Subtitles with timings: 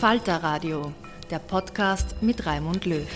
[0.00, 0.92] Falter Radio,
[1.30, 3.06] der Podcast mit Raimund Löw.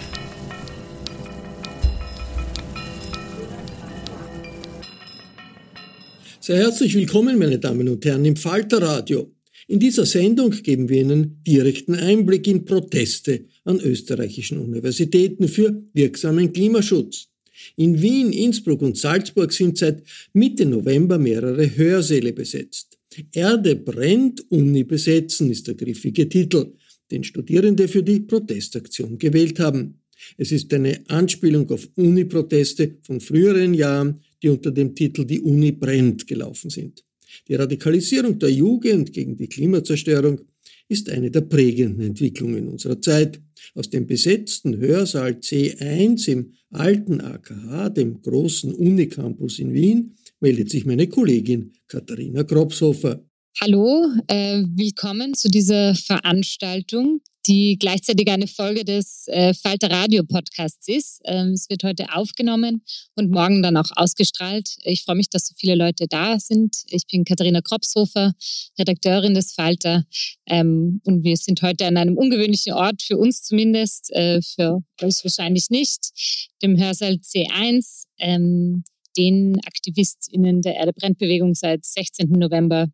[6.41, 9.31] Sehr herzlich willkommen, meine Damen und Herren, im Falter Radio.
[9.69, 16.51] In dieser Sendung geben wir Ihnen direkten Einblick in Proteste an österreichischen Universitäten für wirksamen
[16.51, 17.29] Klimaschutz.
[17.77, 20.03] In Wien, Innsbruck und Salzburg sind seit
[20.33, 23.00] Mitte November mehrere Hörsäle besetzt.
[23.32, 26.72] Erde brennt, Uni besetzen ist der griffige Titel,
[27.10, 30.00] den Studierende für die Protestaktion gewählt haben.
[30.37, 35.72] Es ist eine Anspielung auf Uni-Proteste von früheren Jahren, die unter dem Titel Die Uni
[35.72, 37.03] brennt gelaufen sind.
[37.49, 40.41] Die Radikalisierung der Jugend gegen die Klimazerstörung
[40.88, 43.41] ist eine der prägenden Entwicklungen unserer Zeit.
[43.75, 50.87] Aus dem besetzten Hörsaal C1 im alten AKH, dem großen Unicampus in Wien, meldet sich
[50.87, 53.23] meine Kollegin Katharina Kropshofer.
[53.61, 60.89] Hallo, äh, willkommen zu dieser Veranstaltung, die gleichzeitig eine Folge des äh, Falter Radio Podcasts
[60.89, 61.21] ist.
[61.25, 62.83] Ähm, es wird heute aufgenommen
[63.17, 64.77] und morgen dann auch ausgestrahlt.
[64.84, 66.75] Ich freue mich, dass so viele Leute da sind.
[66.89, 68.33] Ich bin Katharina Kropshofer,
[68.79, 70.06] Redakteurin des Falter
[70.47, 75.23] ähm, und wir sind heute an einem ungewöhnlichen Ort, für uns zumindest, äh, für euch
[75.23, 78.05] wahrscheinlich nicht, dem Hörsaal C1.
[78.19, 78.84] Ähm,
[79.16, 82.31] den AktivistInnen der Erde-Brennt-Bewegung seit 16.
[82.31, 82.88] November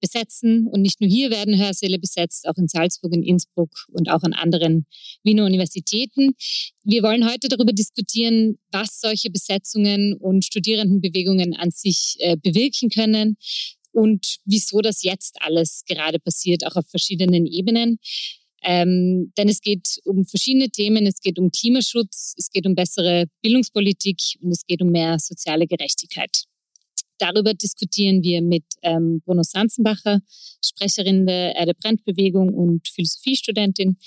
[0.00, 0.68] besetzen.
[0.68, 4.34] Und nicht nur hier werden Hörsäle besetzt, auch in Salzburg, in Innsbruck und auch an
[4.34, 4.86] anderen
[5.22, 6.32] Wiener Universitäten.
[6.82, 13.36] Wir wollen heute darüber diskutieren, was solche Besetzungen und Studierendenbewegungen an sich äh, bewirken können
[13.92, 17.98] und wieso das jetzt alles gerade passiert, auch auf verschiedenen Ebenen.
[18.66, 21.06] Ähm, denn es geht um verschiedene Themen.
[21.06, 25.66] Es geht um Klimaschutz, es geht um bessere Bildungspolitik und es geht um mehr soziale
[25.66, 26.44] Gerechtigkeit.
[27.18, 30.20] Darüber diskutieren wir mit ähm, Bruno Sanzenbacher,
[30.64, 33.98] Sprecherin der Erde-Brennt-Bewegung und Philosophiestudentin,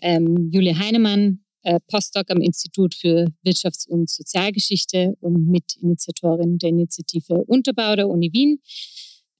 [0.00, 7.44] ähm, Julia Heinemann, äh, Postdoc am Institut für Wirtschafts- und Sozialgeschichte und Mitinitiatorin der Initiative
[7.46, 8.60] Unterbau der Uni Wien,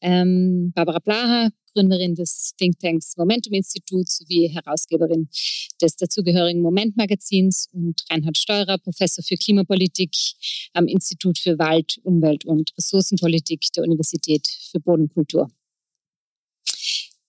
[0.01, 5.29] ähm, Barbara Blaha, Gründerin des Thinktanks Momentum Institut sowie Herausgeberin
[5.81, 10.15] des dazugehörigen Moment Magazins und Reinhard Steurer, Professor für Klimapolitik
[10.73, 15.51] am Institut für Wald, Umwelt und Ressourcenpolitik der Universität für Bodenkultur.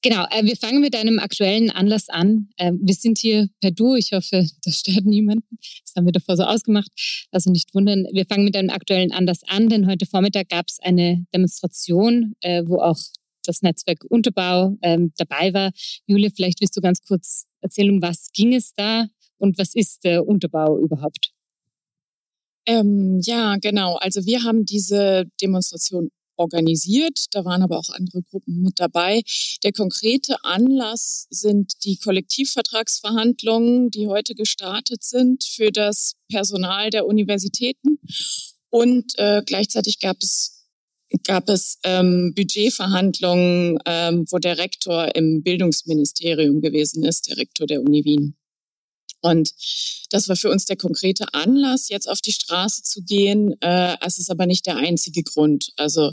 [0.04, 2.50] Genau, äh, wir fangen mit einem aktuellen Anlass an.
[2.58, 3.96] Äh, wir sind hier per Du.
[3.96, 5.58] Ich hoffe, das stört niemanden.
[5.86, 6.92] Das haben wir davor so ausgemacht.
[7.32, 8.06] Also nicht wundern.
[8.12, 12.64] Wir fangen mit einem aktuellen Anlass an, denn heute Vormittag gab es eine Demonstration, äh,
[12.66, 12.98] wo auch
[13.44, 15.72] das Netzwerk Unterbau ähm, dabei war.
[16.06, 19.08] Julia, vielleicht willst du ganz kurz erzählen, um was ging es da
[19.38, 21.32] und was ist der Unterbau überhaupt?
[22.66, 23.96] Ähm, ja, genau.
[23.98, 27.26] Also wir haben diese Demonstration organisiert.
[27.32, 29.22] Da waren aber auch andere Gruppen mit dabei.
[29.64, 38.00] Der konkrete Anlass sind die Kollektivvertragsverhandlungen, die heute gestartet sind für das Personal der Universitäten.
[38.70, 40.53] Und äh, gleichzeitig gab es
[41.26, 47.82] gab es ähm, Budgetverhandlungen, ähm, wo der Rektor im Bildungsministerium gewesen ist, der Rektor der
[47.82, 48.36] Uni Wien.
[49.22, 49.54] Und
[50.10, 53.56] das war für uns der konkrete Anlass, jetzt auf die Straße zu gehen.
[53.62, 55.72] Äh, es ist aber nicht der einzige Grund.
[55.78, 56.12] Also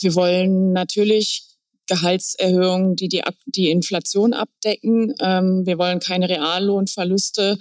[0.00, 1.44] wir wollen natürlich
[1.86, 5.14] Gehaltserhöhungen, die die, die Inflation abdecken.
[5.20, 7.56] Ähm, wir wollen keine Reallohnverluste.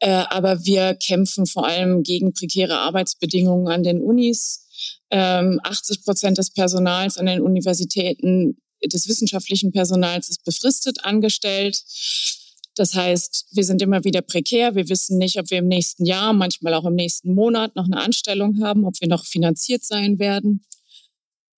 [0.00, 4.66] Äh, aber wir kämpfen vor allem gegen prekäre Arbeitsbedingungen an den Unis.
[5.12, 11.80] Ähm, 80 Prozent des Personals an den Universitäten, des wissenschaftlichen Personals ist befristet angestellt.
[12.74, 14.74] Das heißt, wir sind immer wieder prekär.
[14.74, 17.98] Wir wissen nicht, ob wir im nächsten Jahr, manchmal auch im nächsten Monat noch eine
[17.98, 20.64] Anstellung haben, ob wir noch finanziert sein werden.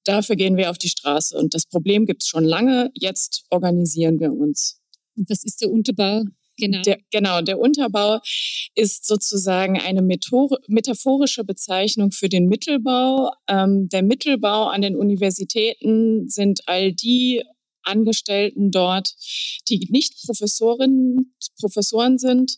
[0.03, 1.39] Dafür gehen wir auf die Straße.
[1.39, 2.91] Und das Problem gibt es schon lange.
[2.95, 4.81] Jetzt organisieren wir uns.
[5.17, 6.25] Und das ist der Unterbau
[6.57, 6.83] Genau.
[6.83, 8.21] Der, genau, der Unterbau
[8.75, 13.33] ist sozusagen eine metaphorische Bezeichnung für den Mittelbau.
[13.49, 17.43] Ähm, der Mittelbau an den Universitäten sind all die
[17.83, 19.15] Angestellten dort,
[19.69, 22.57] die nicht Professorinnen, Professoren sind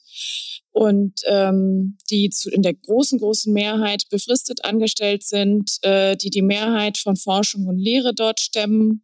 [0.71, 6.43] und ähm, die zu, in der großen, großen Mehrheit befristet angestellt sind, äh, die die
[6.43, 9.03] Mehrheit von Forschung und Lehre dort stemmen.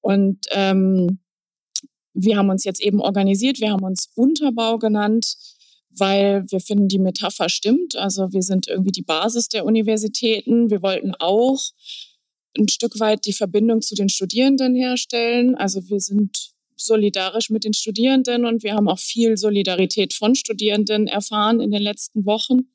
[0.00, 1.18] Und ähm,
[2.14, 5.36] wir haben uns jetzt eben organisiert, wir haben uns Unterbau genannt,
[5.90, 7.96] weil wir finden, die Metapher stimmt.
[7.96, 10.70] Also wir sind irgendwie die Basis der Universitäten.
[10.70, 11.60] Wir wollten auch
[12.56, 15.54] ein Stück weit die Verbindung zu den Studierenden herstellen.
[15.54, 21.06] Also wir sind solidarisch mit den Studierenden und wir haben auch viel Solidarität von Studierenden
[21.06, 22.68] erfahren in den letzten Wochen.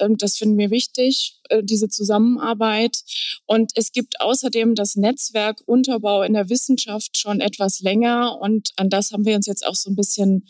[0.00, 2.98] Ähm, das finden wir wichtig, äh, diese Zusammenarbeit.
[3.46, 8.90] Und es gibt außerdem das Netzwerk Unterbau in der Wissenschaft schon etwas länger und an
[8.90, 10.46] das haben wir uns jetzt auch so ein bisschen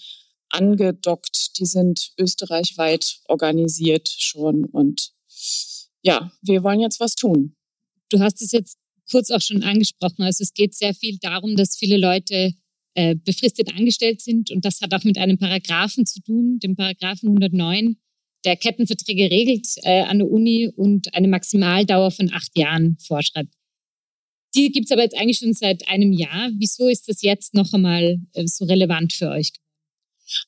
[0.51, 1.59] angedockt.
[1.59, 5.13] Die sind österreichweit organisiert schon und
[6.03, 7.57] ja, wir wollen jetzt was tun.
[8.09, 8.79] Du hast es jetzt
[9.11, 10.23] kurz auch schon angesprochen.
[10.23, 12.55] Also es geht sehr viel darum, dass viele Leute
[12.95, 17.29] äh, befristet angestellt sind und das hat auch mit einem Paragraphen zu tun, dem Paragraphen
[17.29, 17.97] 109,
[18.45, 23.53] der Kettenverträge regelt äh, an der Uni und eine Maximaldauer von acht Jahren vorschreibt.
[24.55, 26.51] Die gibt es aber jetzt eigentlich schon seit einem Jahr.
[26.59, 29.53] Wieso ist das jetzt noch einmal äh, so relevant für euch?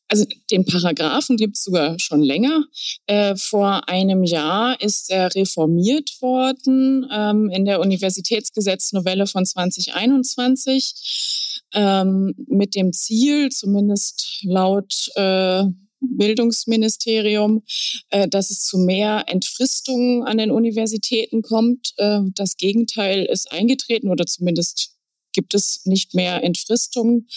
[0.09, 2.65] Also den Paragraphen gibt es sogar schon länger.
[3.07, 12.35] Äh, vor einem Jahr ist er reformiert worden ähm, in der Universitätsgesetznovelle von 2021 ähm,
[12.47, 15.65] mit dem Ziel, zumindest laut äh,
[16.03, 17.63] Bildungsministerium,
[18.11, 21.95] äh, dass es zu mehr Entfristungen an den Universitäten kommt.
[21.97, 24.97] Äh, das Gegenteil ist eingetreten oder zumindest
[25.33, 27.29] gibt es nicht mehr Entfristungen.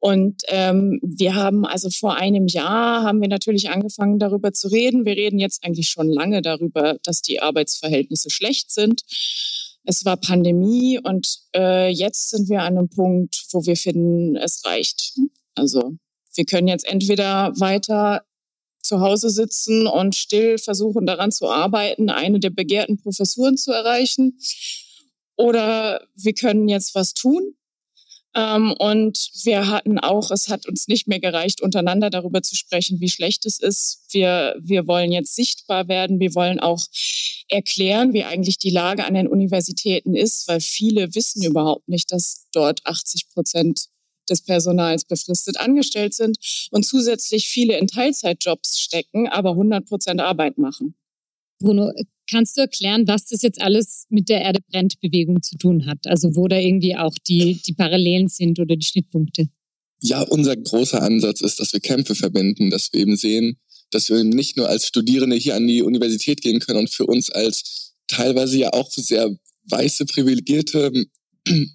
[0.00, 5.06] Und ähm, wir haben also vor einem Jahr haben wir natürlich angefangen darüber zu reden.
[5.06, 9.02] Wir reden jetzt eigentlich schon lange darüber, dass die Arbeitsverhältnisse schlecht sind.
[9.84, 14.62] Es war Pandemie und äh, jetzt sind wir an einem Punkt, wo wir finden, es
[14.66, 15.14] reicht.
[15.54, 15.96] Also
[16.34, 18.24] wir können jetzt entweder weiter
[18.82, 24.38] zu Hause sitzen und still versuchen daran zu arbeiten, eine der begehrten Professuren zu erreichen,
[25.36, 27.54] oder wir können jetzt was tun
[28.36, 33.00] ähm, und wir hatten auch, es hat uns nicht mehr gereicht, untereinander darüber zu sprechen,
[33.00, 34.02] wie schlecht es ist.
[34.10, 36.18] Wir, wir wollen jetzt sichtbar werden.
[36.18, 36.84] Wir wollen auch
[37.48, 42.46] erklären, wie eigentlich die Lage an den Universitäten ist, weil viele wissen überhaupt nicht, dass
[42.52, 43.86] dort 80 Prozent
[44.28, 46.36] des Personals befristet angestellt sind
[46.70, 50.94] und zusätzlich viele in Teilzeitjobs stecken, aber 100 Prozent Arbeit machen.
[51.58, 51.92] Bruno,
[52.30, 56.06] kannst du erklären, was das jetzt alles mit der Erde brennt Bewegung zu tun hat?
[56.06, 59.48] Also wo da irgendwie auch die, die Parallelen sind oder die Schnittpunkte?
[60.02, 63.58] Ja, unser großer Ansatz ist, dass wir Kämpfe verbinden, dass wir eben sehen,
[63.90, 67.30] dass wir nicht nur als Studierende hier an die Universität gehen können und für uns
[67.30, 69.34] als teilweise ja auch sehr
[69.68, 70.92] weiße, privilegierte,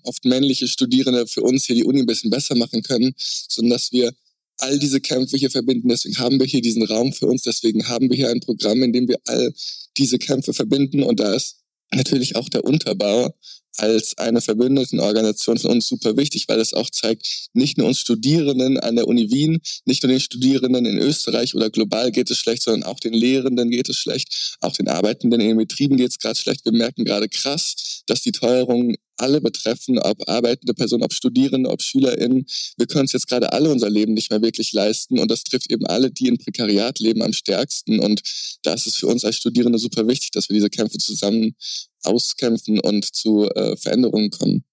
[0.03, 3.91] oft männliche Studierende für uns hier die Uni ein bisschen besser machen können, sondern dass
[3.91, 4.13] wir
[4.57, 5.89] all diese Kämpfe hier verbinden.
[5.89, 7.43] Deswegen haben wir hier diesen Raum für uns.
[7.43, 9.53] Deswegen haben wir hier ein Programm, in dem wir all
[9.97, 11.03] diese Kämpfe verbinden.
[11.03, 11.57] Und da ist
[11.91, 13.33] natürlich auch der Unterbau
[13.77, 17.99] als eine verbündeten Organisation von uns super wichtig, weil es auch zeigt, nicht nur uns
[17.99, 22.37] Studierenden an der Uni Wien, nicht nur den Studierenden in Österreich oder global geht es
[22.37, 26.11] schlecht, sondern auch den Lehrenden geht es schlecht, auch den Arbeitenden in den Betrieben geht
[26.11, 26.65] es gerade schlecht.
[26.65, 31.81] Wir merken gerade krass, dass die Teuerungen alle betreffen, ob arbeitende Personen, ob Studierende, ob
[31.81, 32.45] SchülerInnen.
[32.77, 35.71] Wir können uns jetzt gerade alle unser Leben nicht mehr wirklich leisten und das trifft
[35.71, 37.99] eben alle, die in Prekariat leben, am stärksten.
[37.99, 38.21] Und
[38.63, 41.55] da ist es für uns als Studierende super wichtig, dass wir diese Kämpfe zusammen
[42.03, 44.63] auskämpfen und zu äh, Veränderungen kommen.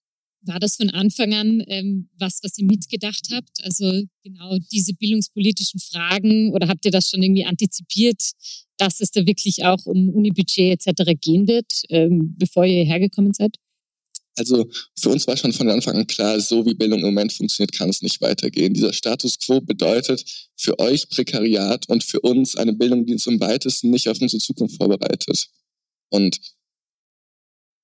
[0.41, 3.63] War das von Anfang an ähm, was, was ihr mitgedacht habt?
[3.63, 8.21] Also genau diese bildungspolitischen Fragen oder habt ihr das schon irgendwie antizipiert,
[8.77, 11.11] dass es da wirklich auch um Unibudget etc.
[11.19, 13.55] gehen wird, ähm, bevor ihr hierher gekommen seid?
[14.37, 17.73] Also für uns war schon von Anfang an klar, so wie Bildung im Moment funktioniert,
[17.73, 18.73] kann es nicht weitergehen.
[18.73, 20.23] Dieser Status quo bedeutet
[20.55, 24.39] für euch Prekariat und für uns eine Bildung, die uns im weitesten nicht auf unsere
[24.39, 25.49] Zukunft vorbereitet.
[26.09, 26.39] Und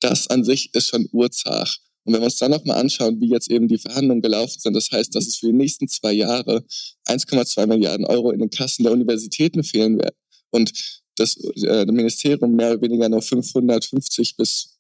[0.03, 1.77] das an sich ist schon urzach.
[2.05, 4.91] Und wenn wir uns dann nochmal anschauen, wie jetzt eben die Verhandlungen gelaufen sind, das
[4.91, 6.65] heißt, dass es für die nächsten zwei Jahre
[7.07, 10.15] 1,2 Milliarden Euro in den Kassen der Universitäten fehlen wird
[10.51, 10.72] und
[11.15, 14.74] das äh, Ministerium mehr oder weniger nur 550 bis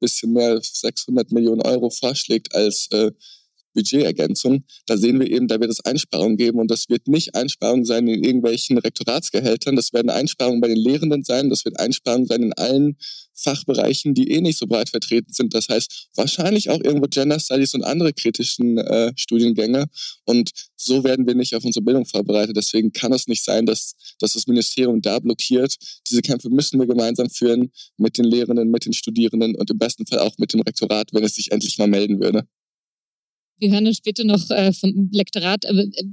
[0.00, 3.10] bisschen mehr 600 Millionen Euro vorschlägt als äh,
[3.74, 7.84] Budgetergänzung, da sehen wir eben, da wird es Einsparungen geben und das wird nicht Einsparungen
[7.84, 12.42] sein in irgendwelchen Rektoratsgehältern, das werden Einsparungen bei den Lehrenden sein, das wird Einsparungen sein
[12.42, 12.96] in allen
[13.38, 15.54] Fachbereichen, die eh nicht so breit vertreten sind.
[15.54, 19.86] Das heißt, wahrscheinlich auch irgendwo Gender Studies und andere kritischen äh, Studiengänge.
[20.24, 22.56] Und so werden wir nicht auf unsere Bildung vorbereitet.
[22.56, 25.76] Deswegen kann es nicht sein, dass, dass das Ministerium da blockiert.
[26.10, 30.06] Diese Kämpfe müssen wir gemeinsam führen mit den Lehrenden, mit den Studierenden und im besten
[30.06, 32.44] Fall auch mit dem Rektorat, wenn es sich endlich mal melden würde.
[33.58, 35.66] Wir hören dann später noch äh, vom Lektorat.
[35.66, 36.04] Aber, äh,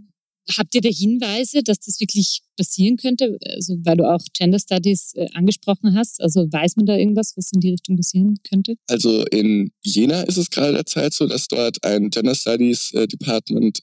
[0.58, 3.36] habt ihr da Hinweise, dass das wirklich passieren könnte?
[3.56, 6.22] Also, weil du auch Gender Studies äh, angesprochen hast.
[6.22, 8.76] Also weiß man da irgendwas, was in die Richtung passieren könnte?
[8.88, 13.80] Also in Jena ist es gerade derzeit so, dass dort ein Gender Studies Department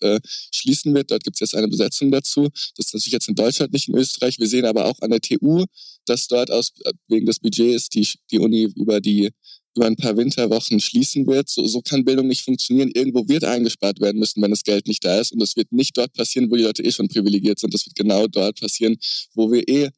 [0.53, 1.11] schließen wird.
[1.11, 2.49] Dort gibt es jetzt eine Besetzung dazu.
[2.77, 4.39] Das ist natürlich jetzt in Deutschland, nicht in Österreich.
[4.39, 5.65] Wir sehen aber auch an der TU,
[6.07, 6.73] dass dort aus,
[7.09, 9.31] wegen des Budgets die, die Uni über die
[9.75, 11.49] über ein paar Winterwochen schließen wird.
[11.49, 12.91] So, so kann Bildung nicht funktionieren.
[12.95, 15.33] Irgendwo wird eingespart werden müssen, wenn das Geld nicht da ist.
[15.33, 17.73] Und das wird nicht dort passieren, wo die Leute eh schon privilegiert sind.
[17.73, 18.97] Das wird genau dort passieren,
[19.35, 19.91] wo wir eh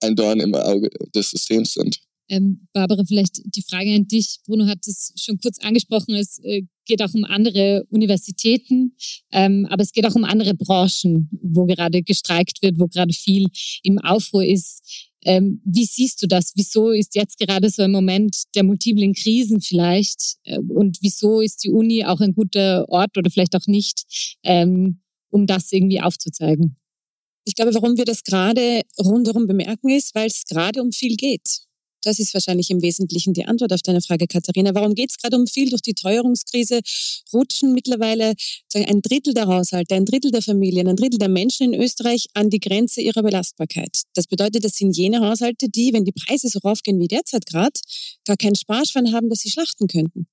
[0.00, 2.00] ein Dorn im Auge des Systems sind.
[2.28, 4.38] Ähm, Barbara, vielleicht die Frage an dich.
[4.46, 6.14] Bruno hat es schon kurz angesprochen.
[6.14, 8.96] Es äh, geht auch um andere Universitäten,
[9.32, 13.48] ähm, aber es geht auch um andere Branchen, wo gerade gestreikt wird, wo gerade viel
[13.82, 15.11] im Aufruhr ist.
[15.24, 16.52] Ähm, wie siehst du das?
[16.56, 20.36] Wieso ist jetzt gerade so ein Moment der multiplen Krisen vielleicht?
[20.44, 25.00] Äh, und wieso ist die Uni auch ein guter Ort oder vielleicht auch nicht, ähm,
[25.30, 26.76] um das irgendwie aufzuzeigen?
[27.44, 31.66] Ich glaube, warum wir das gerade rundherum bemerken, ist, weil es gerade um viel geht.
[32.02, 34.74] Das ist wahrscheinlich im Wesentlichen die Antwort auf deine Frage, Katharina.
[34.74, 35.70] Warum geht es gerade um viel?
[35.70, 36.80] Durch die Teuerungskrise
[37.32, 38.34] rutschen mittlerweile
[38.74, 42.50] ein Drittel der Haushalte, ein Drittel der Familien, ein Drittel der Menschen in Österreich an
[42.50, 44.02] die Grenze ihrer Belastbarkeit.
[44.14, 47.78] Das bedeutet, das sind jene Haushalte, die, wenn die Preise so raufgehen wie derzeit gerade,
[48.26, 50.26] gar keinen Sparschwein haben, dass sie schlachten könnten.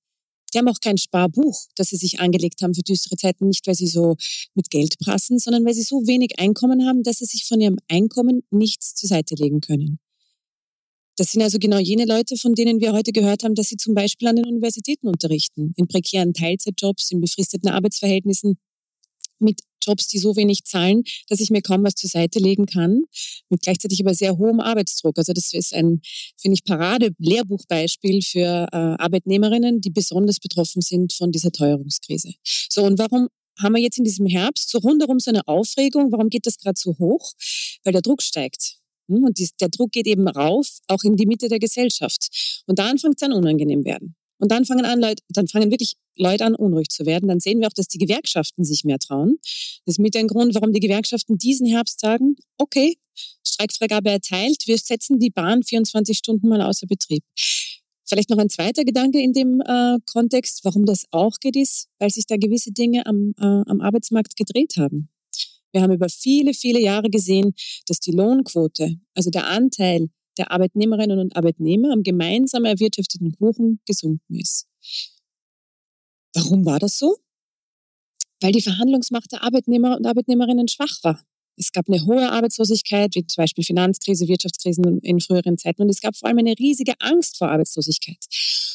[0.52, 3.76] Die haben auch kein Sparbuch, das sie sich angelegt haben für düstere Zeiten, nicht weil
[3.76, 4.16] sie so
[4.54, 7.78] mit Geld prassen, sondern weil sie so wenig Einkommen haben, dass sie sich von ihrem
[7.88, 10.00] Einkommen nichts zur Seite legen können.
[11.20, 13.94] Das sind also genau jene Leute, von denen wir heute gehört haben, dass sie zum
[13.94, 18.58] Beispiel an den Universitäten unterrichten, in prekären Teilzeitjobs, in befristeten Arbeitsverhältnissen,
[19.38, 23.02] mit Jobs, die so wenig zahlen, dass ich mir kaum was zur Seite legen kann,
[23.50, 25.18] mit gleichzeitig aber sehr hohem Arbeitsdruck.
[25.18, 26.00] Also das ist ein,
[26.40, 32.32] finde ich, Parade-Lehrbuchbeispiel für äh, Arbeitnehmerinnen, die besonders betroffen sind von dieser Teuerungskrise.
[32.70, 36.12] So, und warum haben wir jetzt in diesem Herbst so rundherum so eine Aufregung?
[36.12, 37.34] Warum geht das gerade so hoch?
[37.84, 38.79] Weil der Druck steigt.
[39.10, 42.62] Und der Druck geht eben rauf, auch in die Mitte der Gesellschaft.
[42.66, 44.14] Und dann fängt es an unangenehm werden.
[44.40, 47.28] Und dann fangen an Leute, dann fangen wirklich Leute an, unruhig zu werden.
[47.28, 49.36] Dann sehen wir auch, dass die Gewerkschaften sich mehr trauen.
[49.84, 52.96] Das ist mit ein Grund, warum die Gewerkschaften diesen Herbst sagen, okay,
[53.46, 57.22] Streikfreigabe erteilt, wir setzen die Bahn 24 Stunden mal außer Betrieb.
[58.06, 62.10] Vielleicht noch ein zweiter Gedanke in dem äh, Kontext, warum das auch geht, ist, weil
[62.10, 65.09] sich da gewisse Dinge am, äh, am Arbeitsmarkt gedreht haben.
[65.72, 67.54] Wir haben über viele, viele Jahre gesehen,
[67.86, 70.08] dass die Lohnquote, also der Anteil
[70.38, 74.66] der Arbeitnehmerinnen und Arbeitnehmer am gemeinsam erwirtschafteten Kuchen gesunken ist.
[76.34, 77.16] Warum war das so?
[78.40, 81.22] Weil die Verhandlungsmacht der Arbeitnehmer und Arbeitnehmerinnen schwach war.
[81.56, 85.82] Es gab eine hohe Arbeitslosigkeit, wie zum Beispiel Finanzkrise, Wirtschaftskrisen in früheren Zeiten.
[85.82, 88.16] Und es gab vor allem eine riesige Angst vor Arbeitslosigkeit.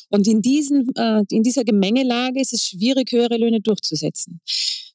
[0.09, 4.39] Und in, diesen, äh, in dieser Gemengelage ist es schwierig, höhere Löhne durchzusetzen.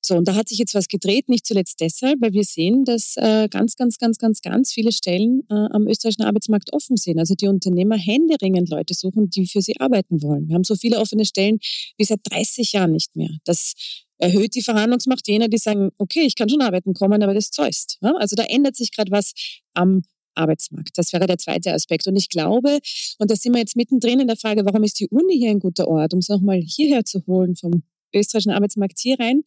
[0.02, 3.16] So, und da hat sich jetzt was gedreht, nicht zuletzt deshalb, weil wir sehen, dass
[3.16, 7.19] äh, ganz, ganz, ganz, ganz, ganz viele Stellen äh, am österreichischen Arbeitsmarkt offen sind.
[7.19, 10.49] Also die Unternehmer händeringend Leute suchen, die für sie arbeiten wollen.
[10.49, 11.59] Wir haben so viele offene Stellen
[11.99, 13.30] wie seit 30 Jahren nicht mehr.
[13.45, 13.75] Das
[14.19, 17.99] erhöht die Verhandlungsmacht jener, die sagen, okay, ich kann schon arbeiten kommen, aber das zäust.
[18.00, 18.14] Ja?
[18.16, 19.33] Also da ändert sich gerade was
[19.75, 20.02] am
[20.35, 20.97] Arbeitsmarkt.
[20.97, 22.07] Das wäre der zweite Aspekt.
[22.07, 22.78] Und ich glaube,
[23.19, 25.59] und da sind wir jetzt mittendrin in der Frage, warum ist die Uni hier ein
[25.59, 27.83] guter Ort, um es nochmal hierher zu holen vom
[28.14, 29.42] österreichischen Arbeitsmarkt hier rein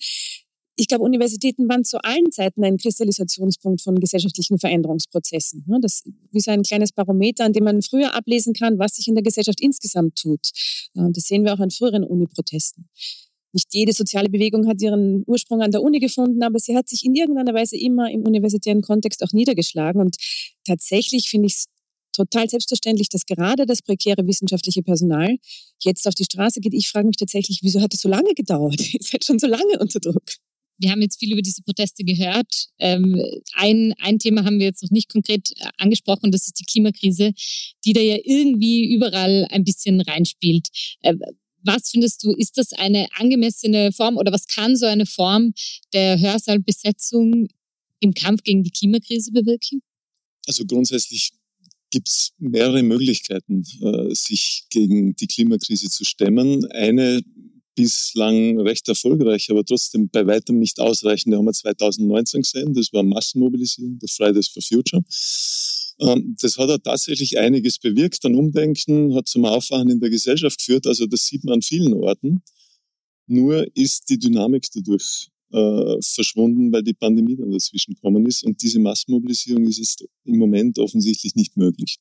[0.75, 5.65] ich glaube, Universitäten waren zu allen Zeiten ein Kristallisationspunkt von gesellschaftlichen Veränderungsprozessen.
[5.67, 5.79] Ne?
[5.81, 9.13] Das wie so ein kleines Barometer, an dem man früher ablesen kann, was sich in
[9.15, 10.49] der Gesellschaft insgesamt tut.
[10.95, 12.89] Das sehen wir auch an früheren Uni-Protesten.
[13.51, 17.05] Nicht jede soziale Bewegung hat ihren Ursprung an der Uni gefunden, aber sie hat sich
[17.05, 20.01] in irgendeiner Weise immer im universitären Kontext auch niedergeschlagen.
[20.01, 20.15] Und
[20.65, 21.65] tatsächlich finde ich es
[22.13, 25.37] total selbstverständlich, dass gerade das prekäre wissenschaftliche Personal
[25.83, 26.73] jetzt auf die Straße geht.
[26.73, 28.79] Ich frage mich tatsächlich, wieso hat es so lange gedauert?
[28.93, 30.23] Ihr seid schon so lange unter Druck
[30.83, 32.67] wir haben jetzt viel über diese Proteste gehört.
[32.77, 33.19] Ähm,
[33.53, 37.31] ein, ein Thema haben wir jetzt noch nicht konkret äh, angesprochen, das ist die Klimakrise,
[37.85, 40.67] die da ja irgendwie überall ein bisschen reinspielt.
[41.01, 41.15] Äh,
[41.65, 45.53] was findest du, ist das eine angemessene Form oder was kann so eine Form
[45.93, 47.47] der Hörsaalbesetzung
[48.01, 49.81] im Kampf gegen die Klimakrise bewirken?
[50.45, 51.31] Also grundsätzlich
[51.89, 56.65] gibt es mehrere Möglichkeiten, äh, sich gegen die Klimakrise zu stemmen.
[56.71, 57.21] Eine
[57.75, 61.33] bislang recht erfolgreich, aber trotzdem bei weitem nicht ausreichend.
[61.33, 65.03] Die haben wir 2019 gesehen, das war Massenmobilisierung der Fridays for Future.
[65.99, 70.57] Ähm, das hat auch tatsächlich einiges bewirkt, ein Umdenken, hat zum Aufwachen in der Gesellschaft
[70.59, 72.43] geführt, also das sieht man an vielen Orten.
[73.27, 78.61] Nur ist die Dynamik dadurch äh, verschwunden, weil die Pandemie dann dazwischen gekommen ist und
[78.61, 81.97] diese Massenmobilisierung ist jetzt im Moment offensichtlich nicht möglich.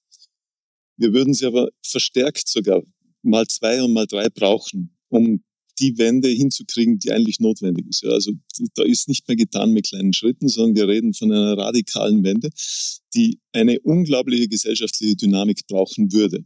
[0.97, 2.83] Wir würden sie aber verstärkt sogar
[3.23, 5.43] mal zwei und mal drei brauchen, um
[5.79, 8.05] die Wende hinzukriegen, die eigentlich notwendig ist.
[8.05, 8.33] Also
[8.75, 12.51] da ist nicht mehr getan mit kleinen Schritten, sondern wir reden von einer radikalen Wende,
[13.15, 16.45] die eine unglaubliche gesellschaftliche Dynamik brauchen würde.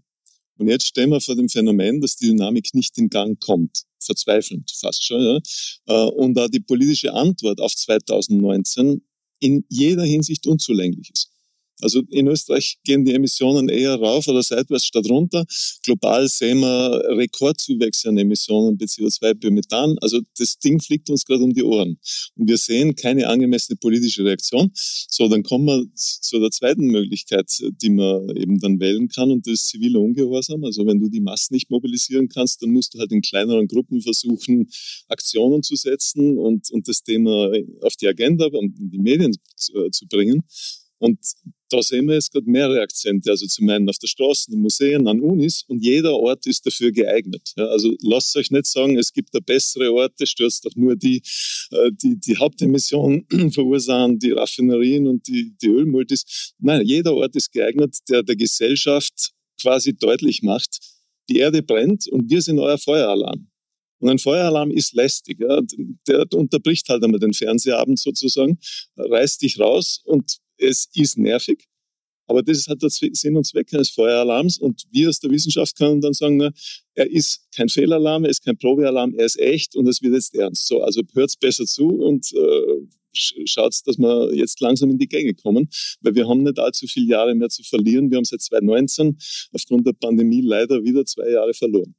[0.59, 3.83] Und jetzt stellen wir vor dem Phänomen, dass die Dynamik nicht in Gang kommt.
[4.01, 5.21] Verzweifelnd fast schon.
[5.21, 5.41] Ja?
[5.87, 9.03] Äh, und da die politische Antwort auf 2019
[9.41, 11.31] in jeder Hinsicht unzulänglich ist.
[11.81, 15.45] Also in Österreich gehen die Emissionen eher rauf oder seitwärts statt runter.
[15.85, 19.97] Global sehen wir Rekordzuwächse an Emissionen CO2 Biomethan.
[20.01, 21.99] Also das Ding fliegt uns gerade um die Ohren.
[22.37, 24.71] Und wir sehen keine angemessene politische Reaktion.
[24.75, 27.51] So, dann kommen wir zu der zweiten Möglichkeit,
[27.83, 30.65] die man eben dann wählen kann und das ist ziviler Ungehorsam.
[30.65, 34.01] Also wenn du die Massen nicht mobilisieren kannst, dann musst du halt in kleineren Gruppen
[34.01, 34.69] versuchen,
[35.09, 39.85] Aktionen zu setzen und, und das Thema auf die Agenda und in die Medien zu,
[39.85, 40.43] äh, zu bringen.
[40.99, 41.19] Und
[41.71, 45.09] da sehen wir jetzt gerade mehrere Akzente, also zum einen auf der Straße, in Museen,
[45.09, 47.53] an Unis und jeder Ort ist dafür geeignet.
[47.57, 51.23] Ja, also lasst euch nicht sagen, es gibt da bessere Orte, stürzt doch nur die,
[51.73, 56.55] äh, die, die Hauptemissionen verursachen, die Raffinerien und die, die Ölmultis.
[56.59, 60.79] Nein, jeder Ort ist geeignet, der der Gesellschaft quasi deutlich macht,
[61.29, 63.49] die Erde brennt und wir sind euer Feueralarm.
[63.99, 65.41] Und ein Feueralarm ist lästig.
[65.41, 65.61] Ja.
[66.07, 68.59] Der unterbricht halt einmal den Fernsehabend sozusagen,
[68.97, 71.67] reißt dich raus und es ist nervig,
[72.27, 74.59] aber das halt der Sinn und Zweck eines Feueralarms.
[74.59, 76.51] Und wir aus der Wissenschaft können dann sagen, na,
[76.95, 80.35] er ist kein Fehlalarm, er ist kein Probealarm, er ist echt und es wird jetzt
[80.35, 80.67] ernst.
[80.67, 85.35] So, also hört besser zu und äh, schaut, dass wir jetzt langsam in die Gänge
[85.35, 85.69] kommen,
[86.01, 88.11] weil wir haben nicht allzu viele Jahre mehr zu verlieren.
[88.11, 89.17] Wir haben seit 2019
[89.53, 91.95] aufgrund der Pandemie leider wieder zwei Jahre verloren.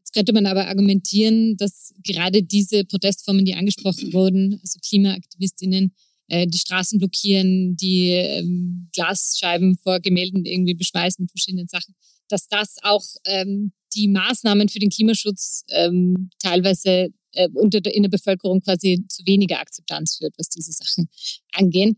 [0.00, 5.94] Jetzt könnte man aber argumentieren, dass gerade diese Protestformen, die angesprochen wurden, also KlimaaktivistInnen,
[6.28, 11.94] äh, die Straßen blockieren, die ähm, Glasscheiben vor Gemälden irgendwie beschmeißen mit verschiedenen Sachen,
[12.28, 18.02] dass das auch ähm, die Maßnahmen für den Klimaschutz ähm, teilweise äh, unter der, in
[18.02, 21.08] der Bevölkerung quasi zu weniger Akzeptanz führt, was diese Sachen
[21.52, 21.96] angehen,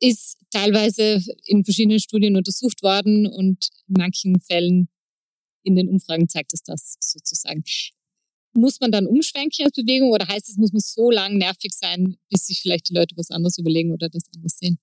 [0.00, 4.88] ist teilweise in verschiedenen Studien untersucht worden und in manchen Fällen
[5.62, 7.62] in den Umfragen zeigt es das sozusagen.
[8.54, 12.16] Muss man dann umschwenken als Bewegung oder heißt es, muss man so lang nervig sein,
[12.30, 14.78] bis sich vielleicht die Leute was anderes überlegen oder das anders sehen?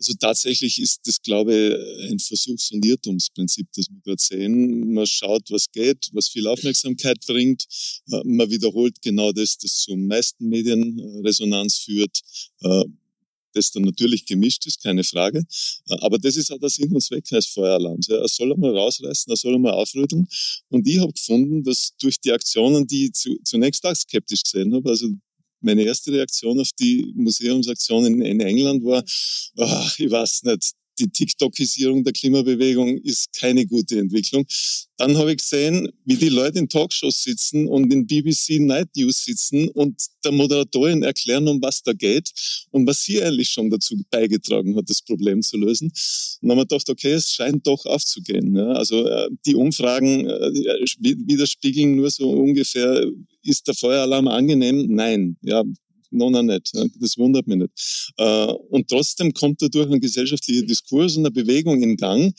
[0.00, 4.94] Also tatsächlich ist das, glaube ich, ein Versuchs- und Irrtumsprinzip, das wir gerade sehen.
[4.94, 7.66] Man schaut, was geht, was viel Aufmerksamkeit bringt.
[8.10, 12.18] Äh, man wiederholt genau das, das zum meisten Medienresonanz führt.
[13.52, 15.44] Das dann natürlich gemischt ist, keine Frage.
[15.88, 18.08] Äh, aber das ist auch der Sinn und Zweck eines Feueralarms.
[18.08, 20.26] Er soll einmal rausreißen, er soll einmal aufrütteln.
[20.68, 24.88] Und ich habe gefunden, dass durch die Aktionen, die ich zunächst auch skeptisch gesehen habe,
[24.90, 25.08] also
[25.60, 29.04] meine erste Reaktion auf die Museumsaktion in, England war,
[29.58, 34.46] ach, ich weiß nicht, die TikTokisierung der Klimabewegung ist keine gute Entwicklung.
[34.98, 39.24] Dann habe ich gesehen, wie die Leute in Talkshows sitzen und in BBC Night News
[39.24, 42.30] sitzen und der Moderatorin erklären, um was da geht
[42.70, 45.86] und was sie eigentlich schon dazu beigetragen hat, das Problem zu lösen.
[45.86, 48.54] Und dann haben wir gedacht, okay, es scheint doch aufzugehen.
[48.54, 48.72] Ja?
[48.72, 50.52] Also äh, die Umfragen äh,
[51.00, 53.06] widerspiegeln nur so ungefähr,
[53.42, 54.86] ist der Feueralarm angenehm?
[54.88, 55.38] Nein.
[55.42, 55.64] Ja,
[56.10, 56.72] noch nicht.
[57.00, 58.12] Das wundert mich nicht.
[58.16, 62.34] Äh, und trotzdem kommt dadurch ein gesellschaftlicher Diskurs und eine Bewegung in Gang,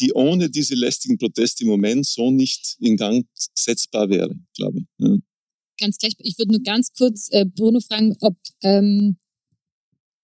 [0.00, 5.20] die ohne diese lästigen Proteste im Moment so nicht in Gang setzbar wäre, glaube ich.
[5.78, 9.18] Ganz gleich, ich würde nur ganz kurz äh, Bruno fragen, ob ähm,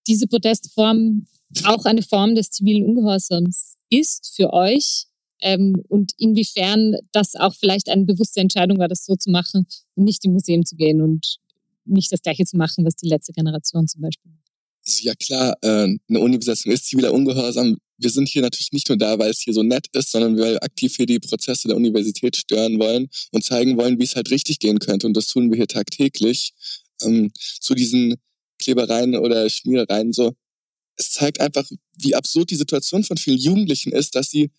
[0.07, 1.27] diese Protestform
[1.65, 5.07] auch eine Form des zivilen Ungehorsams ist für euch
[5.43, 10.05] ähm, und inwiefern das auch vielleicht eine bewusste Entscheidung war, das so zu machen und
[10.05, 11.39] nicht im Museum zu gehen und
[11.85, 14.43] nicht das Gleiche zu machen, was die letzte Generation zum Beispiel macht.
[14.85, 17.79] Also ja klar, äh, eine Uni-Besetzung ist ziviler Ungehorsam.
[17.99, 20.55] Wir sind hier natürlich nicht nur da, weil es hier so nett ist, sondern weil
[20.55, 24.31] wir aktiv hier die Prozesse der Universität stören wollen und zeigen wollen, wie es halt
[24.31, 25.07] richtig gehen könnte.
[25.07, 26.53] Und das tun wir hier tagtäglich.
[27.03, 28.17] Ähm, zu diesen
[28.59, 30.35] Klebereien oder Schmierereien so.
[30.97, 34.51] Es zeigt einfach, wie absurd die Situation von vielen Jugendlichen ist, dass sie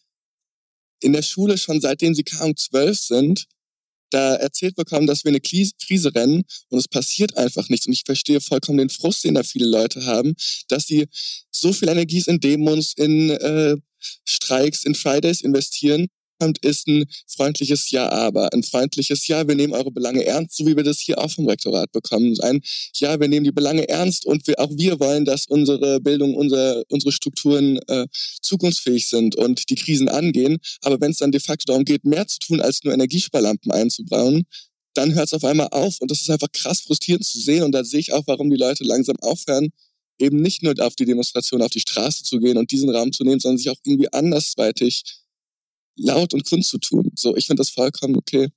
[1.02, 3.46] in der Schule schon seitdem sie kaum zwölf sind,
[4.13, 7.88] da erzählt bekommen, dass wir eine Krise rennen und es passiert einfach nichts.
[7.88, 10.36] Und ich verstehe vollkommen den Frust, den da viele Leute haben,
[10.67, 11.08] dass sie
[11.52, 13.76] so viel Energie in Demos, in äh,
[14.26, 16.08] Streiks, in Fridays investieren
[16.62, 18.52] ist ein freundliches Ja, aber.
[18.54, 21.48] Ein freundliches Ja, wir nehmen eure Belange ernst, so wie wir das hier auch vom
[21.48, 22.36] Rektorat bekommen.
[22.41, 22.62] Ein
[22.96, 26.84] Ja, wir nehmen die Belange ernst und wir, auch wir wollen, dass unsere Bildung, unsere,
[26.89, 28.08] unsere Strukturen äh,
[28.41, 30.58] zukunftsfähig sind und die Krisen angehen.
[30.82, 34.43] Aber wenn es dann de facto darum geht, mehr zu tun, als nur Energiesparlampen einzubauen,
[34.93, 37.72] dann hört es auf einmal auf und das ist einfach krass frustrierend zu sehen und
[37.72, 39.69] da sehe ich auch, warum die Leute langsam aufhören,
[40.19, 43.24] eben nicht nur auf die Demonstration, auf die Straße zu gehen und diesen Raum zu
[43.24, 45.04] nehmen, sondern sich auch irgendwie andersweitig
[45.95, 47.12] laut und kundzutun.
[47.15, 48.49] So, ich finde das vollkommen okay.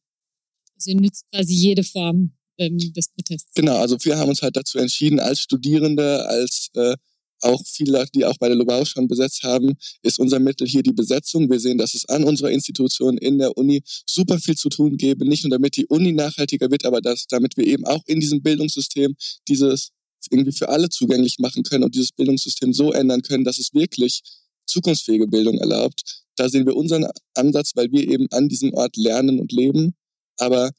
[0.74, 3.52] Also ihr nützt quasi jede Form ähm, des Protests.
[3.54, 6.96] Genau, also wir haben uns halt dazu entschieden, als Studierende, als äh,
[7.42, 10.82] auch viele Leute, die auch bei der Lobau schon besetzt haben, ist unser Mittel hier
[10.82, 11.50] die Besetzung.
[11.50, 15.26] Wir sehen, dass es an unserer Institution in der Uni super viel zu tun gäbe,
[15.28, 18.42] nicht nur damit die Uni nachhaltiger wird, aber dass, damit wir eben auch in diesem
[18.42, 19.14] Bildungssystem
[19.48, 19.90] dieses
[20.30, 24.22] irgendwie für alle zugänglich machen können und dieses Bildungssystem so ändern können, dass es wirklich
[24.66, 26.25] zukunftsfähige Bildung erlaubt.
[26.36, 29.94] Da sehen wir unseren Ansatz, weil wir eben an diesem Ort lernen und leben.
[30.38, 30.70] Aber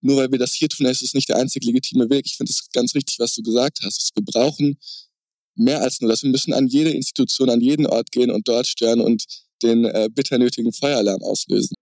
[0.00, 2.26] nur weil wir das hier tun, ist es nicht der einzige legitime Weg.
[2.26, 4.12] Ich finde es ganz richtig, was du gesagt hast.
[4.14, 4.78] Wir brauchen
[5.54, 6.22] mehr als nur das.
[6.22, 9.24] Wir müssen an jede Institution, an jeden Ort gehen und dort stören und
[9.62, 11.74] den äh, bitter nötigen Feueralarm auslösen.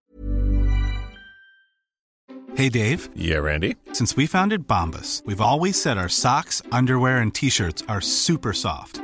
[2.57, 3.09] Hey Dave.
[3.17, 3.75] Yeah, Randy.
[3.93, 9.04] Since we founded Bombus, we've always said our socks, underwear and t-shirts are super soft.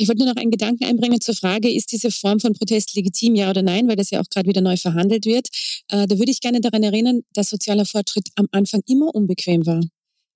[0.00, 3.34] Ich wollte nur noch einen Gedanken einbringen zur Frage, ist diese Form von Protest legitim,
[3.34, 5.48] ja oder nein, weil das ja auch gerade wieder neu verhandelt wird.
[5.88, 9.82] Äh, da würde ich gerne daran erinnern, dass sozialer Fortschritt am Anfang immer unbequem war.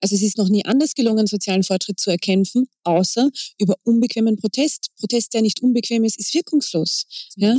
[0.01, 3.29] Also es ist noch nie anders gelungen, sozialen Fortschritt zu erkämpfen, außer
[3.59, 4.89] über unbequemen Protest.
[4.99, 7.05] Protest, der nicht unbequem ist, ist wirkungslos.
[7.35, 7.55] Ja?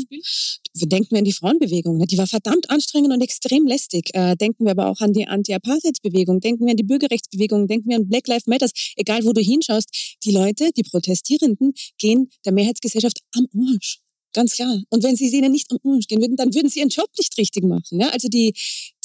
[0.74, 1.96] Denken wir an die Frauenbewegung.
[1.96, 2.06] Ne?
[2.06, 4.10] Die war verdammt anstrengend und extrem lästig.
[4.14, 6.40] Äh, denken wir aber auch an die Anti-Apartheid-Bewegung.
[6.40, 7.66] Denken wir an die Bürgerrechtsbewegung.
[7.66, 8.68] Denken wir an Black Lives Matter.
[8.96, 14.00] Egal, wo du hinschaust, die Leute, die Protestierenden, gehen der Mehrheitsgesellschaft am Arsch.
[14.36, 14.82] Ganz klar.
[14.90, 17.98] Und wenn sie ihnen nicht gehen würden, dann würden sie ihren Job nicht richtig machen.
[17.98, 18.10] Ja?
[18.10, 18.52] Also die,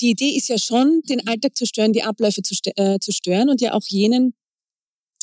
[0.02, 3.50] die Idee ist ja schon, den Alltag zu stören, die Abläufe zu, äh, zu stören
[3.50, 4.34] und ja auch jenen,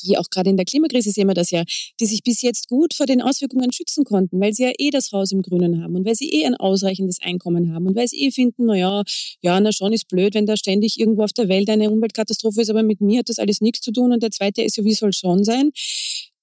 [0.03, 1.63] die auch gerade in der Klimakrise sehen wir das ja,
[2.01, 5.13] die sich bis jetzt gut vor den Auswirkungen schützen konnten, weil sie ja eh das
[5.13, 8.25] Haus im Grünen haben und weil sie eh ein ausreichendes Einkommen haben und weil sie
[8.25, 9.03] eh finden, naja,
[9.43, 12.71] ja, na schon ist blöd, wenn da ständig irgendwo auf der Welt eine Umweltkatastrophe ist,
[12.71, 15.45] aber mit mir hat das alles nichts zu tun und der zweite wie soll schon
[15.45, 15.73] sein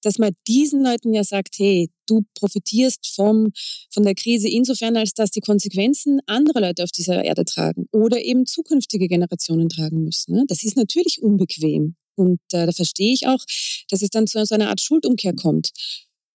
[0.06, 3.52] dass man diesen Leuten ja sagt, hey, du profitierst vom,
[3.92, 8.22] von der Krise insofern, als dass die Konsequenzen andere Leute auf dieser Erde tragen oder
[8.22, 10.36] eben zukünftige Generationen tragen müssen.
[10.36, 10.46] Ne?
[10.48, 11.96] Das ist natürlich unbequem.
[12.16, 13.44] Und äh, da verstehe ich auch,
[13.90, 15.72] dass es dann zu so einer Art Schuldumkehr kommt.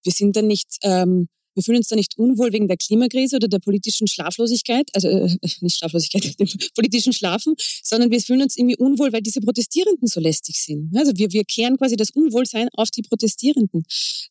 [0.03, 1.29] Wir sind dann nicht, ähm,
[1.61, 5.37] Wir fühlen uns da nicht unwohl wegen der Klimakrise oder der politischen Schlaflosigkeit, also äh,
[5.61, 10.21] nicht Schlaflosigkeit, dem politischen Schlafen, sondern wir fühlen uns irgendwie unwohl, weil diese Protestierenden so
[10.21, 10.91] lästig sind.
[10.97, 13.83] Also wir, wir kehren quasi das Unwohlsein auf die Protestierenden.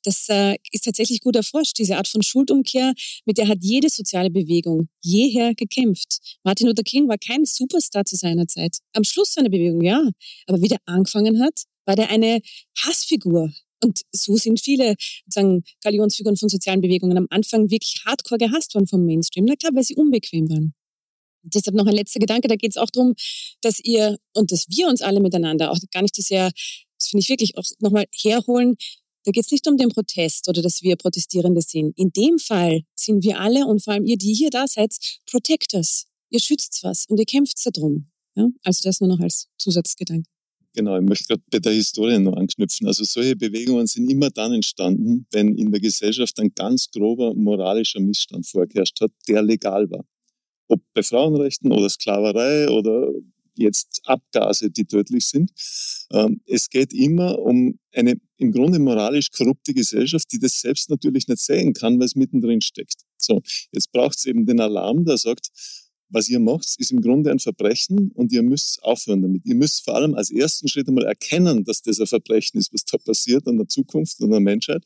[0.02, 2.94] Das äh, ist tatsächlich gut erforscht, diese Art von Schuldumkehr,
[3.26, 6.39] mit der hat jede soziale Bewegung jeher gekämpft.
[6.44, 8.78] Martin Luther King war kein Superstar zu seiner Zeit.
[8.94, 10.02] Am Schluss seiner Bewegung, ja.
[10.48, 12.42] Aber wie der angefangen hat, war der eine
[12.84, 13.52] Hassfigur.
[13.82, 14.96] Und so sind viele
[15.28, 19.46] sagen, Galionsfiguren von sozialen Bewegungen am Anfang wirklich hardcore gehasst worden vom Mainstream.
[19.46, 20.74] Na klar, weil sie unbequem waren.
[21.44, 23.15] Und deshalb noch ein letzter Gedanke, da geht es auch darum,
[23.62, 26.52] dass ihr und dass wir uns alle miteinander, auch gar nicht so sehr,
[26.98, 28.76] das finde ich wirklich auch nochmal herholen,
[29.26, 31.98] da geht es nicht um den Protest oder dass wir Protestierende sind.
[31.98, 34.96] In dem Fall sind wir alle und vor allem ihr, die hier da seid,
[35.30, 36.06] Protectors.
[36.30, 38.12] Ihr schützt was und ihr kämpft darum.
[38.36, 38.48] Ja?
[38.63, 40.30] Also das nur noch als Zusatzgedanke.
[40.80, 42.88] Genau, ich möchte gerade bei der Historie noch anknüpfen.
[42.88, 48.00] Also solche Bewegungen sind immer dann entstanden, wenn in der Gesellschaft ein ganz grober moralischer
[48.00, 50.06] Missstand vorgeherrscht hat, der legal war.
[50.70, 53.12] Ob bei Frauenrechten oder Sklaverei oder
[53.58, 55.52] jetzt Abgase, die tödlich sind.
[56.13, 61.28] Ähm, es geht immer um eine im Grunde moralisch korrupte Gesellschaft, die das selbst natürlich
[61.28, 63.02] nicht sehen kann, weil es mittendrin steckt.
[63.18, 63.42] So,
[63.74, 65.50] jetzt braucht es eben den Alarm, der sagt,
[66.10, 69.45] was ihr macht, ist im Grunde ein Verbrechen und ihr müsst aufhören damit.
[69.45, 72.86] Ihr müsst vor allem als ersten Schritt einmal erkennen, dass das ein Verbrechen ist, was
[72.86, 74.84] da passiert an der Zukunft und an der Menschheit.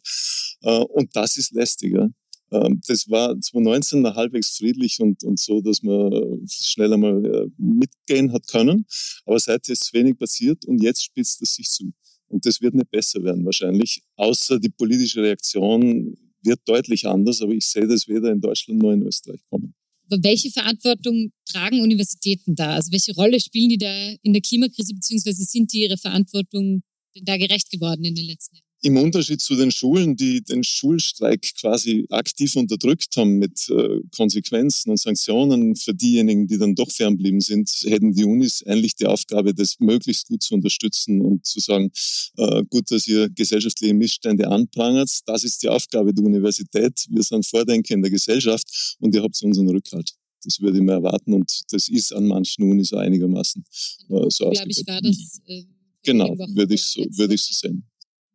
[0.61, 2.09] Äh, und das ist lästiger.
[2.51, 7.47] Ähm, das war 2019 noch halbwegs friedlich und, und so, dass man schnell einmal äh,
[7.57, 8.85] mitgehen hat können.
[9.25, 11.91] Aber seitdem ist wenig passiert und jetzt spitzt es sich zu.
[12.27, 17.53] Und das wird nicht besser werden wahrscheinlich, außer die politische Reaktion wird deutlich anders, aber
[17.53, 19.75] ich sehe das weder in Deutschland noch in Österreich kommen.
[20.13, 22.75] Aber welche Verantwortung tragen Universitäten da?
[22.75, 26.83] Also welche Rolle spielen die da in der Klimakrise, beziehungsweise sind die ihrer Verantwortung
[27.15, 28.72] denn da gerecht geworden in den letzten Jahren?
[28.85, 34.89] Im Unterschied zu den Schulen, die den Schulstreik quasi aktiv unterdrückt haben mit äh, Konsequenzen
[34.89, 39.53] und Sanktionen für diejenigen, die dann doch fernblieben sind, hätten die Unis eigentlich die Aufgabe,
[39.53, 41.91] das möglichst gut zu unterstützen und zu sagen,
[42.35, 45.09] äh, gut, dass ihr gesellschaftliche Missstände anprangert.
[45.27, 47.05] Das ist die Aufgabe der Universität.
[47.09, 50.11] Wir sind Vordenker in der Gesellschaft und ihr habt unseren Rückhalt.
[50.43, 53.63] Das würde ich mir erwarten und das ist an manchen Unis auch einigermaßen
[54.09, 55.39] äh, so Glaube ich, war das.
[55.47, 55.63] Äh,
[56.03, 57.85] genau, würde ich so, würde ich so sehen.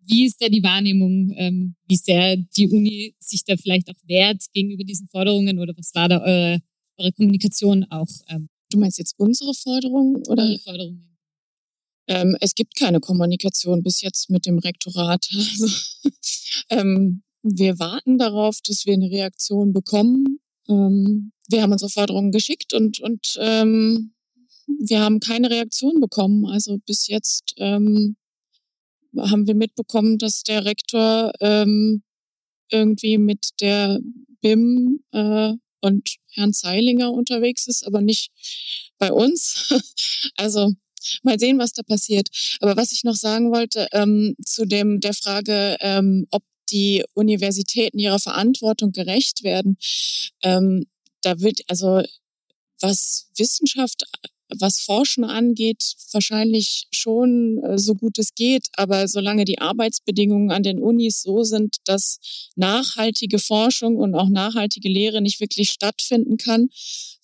[0.08, 4.42] Wie ist da die Wahrnehmung, ähm, wie sehr die Uni sich da vielleicht auch wehrt
[4.54, 6.60] gegenüber diesen Forderungen oder was war da eure,
[6.96, 8.08] eure Kommunikation auch?
[8.28, 8.48] Ähm?
[8.70, 10.44] Du meinst jetzt unsere Forderungen oder?
[10.44, 11.18] Eure Forderungen.
[12.06, 15.28] Ähm, es gibt keine Kommunikation bis jetzt mit dem Rektorat.
[15.38, 15.68] Also,
[16.70, 20.38] ähm, wir warten darauf, dass wir eine Reaktion bekommen.
[20.68, 24.12] Ähm, wir haben unsere Forderungen geschickt und, und ähm,
[24.66, 26.46] wir haben keine Reaktion bekommen.
[26.46, 28.16] Also bis jetzt ähm,
[29.20, 32.02] haben wir mitbekommen, dass der Rektor ähm,
[32.70, 33.98] irgendwie mit der
[34.40, 38.30] BIM äh, und Herrn Zeilinger unterwegs ist, aber nicht
[38.98, 39.68] bei uns.
[40.36, 40.72] also
[41.22, 42.28] mal sehen, was da passiert.
[42.60, 47.98] Aber was ich noch sagen wollte ähm, zu dem der Frage, ähm, ob die Universitäten
[47.98, 49.78] ihrer Verantwortung gerecht werden,
[50.42, 50.86] ähm,
[51.22, 52.02] da wird also
[52.80, 54.04] was Wissenschaft
[54.56, 58.68] was Forschen angeht, wahrscheinlich schon äh, so gut es geht.
[58.76, 62.18] Aber solange die Arbeitsbedingungen an den Unis so sind, dass
[62.56, 66.68] nachhaltige Forschung und auch nachhaltige Lehre nicht wirklich stattfinden kann,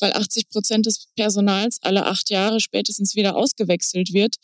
[0.01, 4.37] weil 80 Prozent des Personals alle acht Jahre spätestens wieder ausgewechselt wird,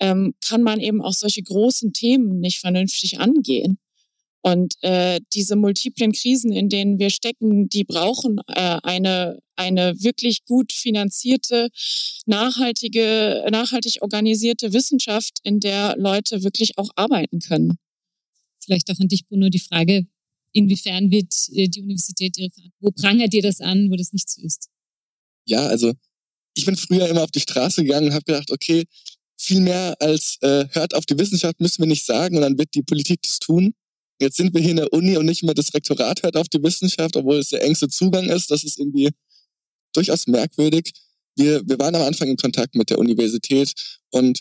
[0.00, 3.78] ähm, kann man eben auch solche großen Themen nicht vernünftig angehen.
[4.42, 10.44] Und äh, diese multiplen Krisen, in denen wir stecken, die brauchen äh, eine, eine wirklich
[10.44, 11.68] gut finanzierte,
[12.26, 17.78] nachhaltige, nachhaltig organisierte Wissenschaft, in der Leute wirklich auch arbeiten können.
[18.60, 20.06] Vielleicht auch an dich, Bruno, die Frage,
[20.52, 24.42] inwiefern wird äh, die Universität ihre Wo prangert ihr das an, wo das nicht so
[24.42, 24.68] ist?
[25.46, 25.92] Ja, also
[26.54, 28.84] ich bin früher immer auf die Straße gegangen und habe gedacht, okay,
[29.36, 32.74] viel mehr als äh, hört auf die Wissenschaft müssen wir nicht sagen und dann wird
[32.74, 33.74] die Politik das tun.
[34.20, 36.62] Jetzt sind wir hier in der Uni und nicht mehr das Rektorat hört auf die
[36.62, 38.50] Wissenschaft, obwohl es der engste Zugang ist.
[38.52, 39.10] Das ist irgendwie
[39.92, 40.92] durchaus merkwürdig.
[41.36, 43.72] Wir, wir waren am Anfang in Kontakt mit der Universität
[44.10, 44.40] und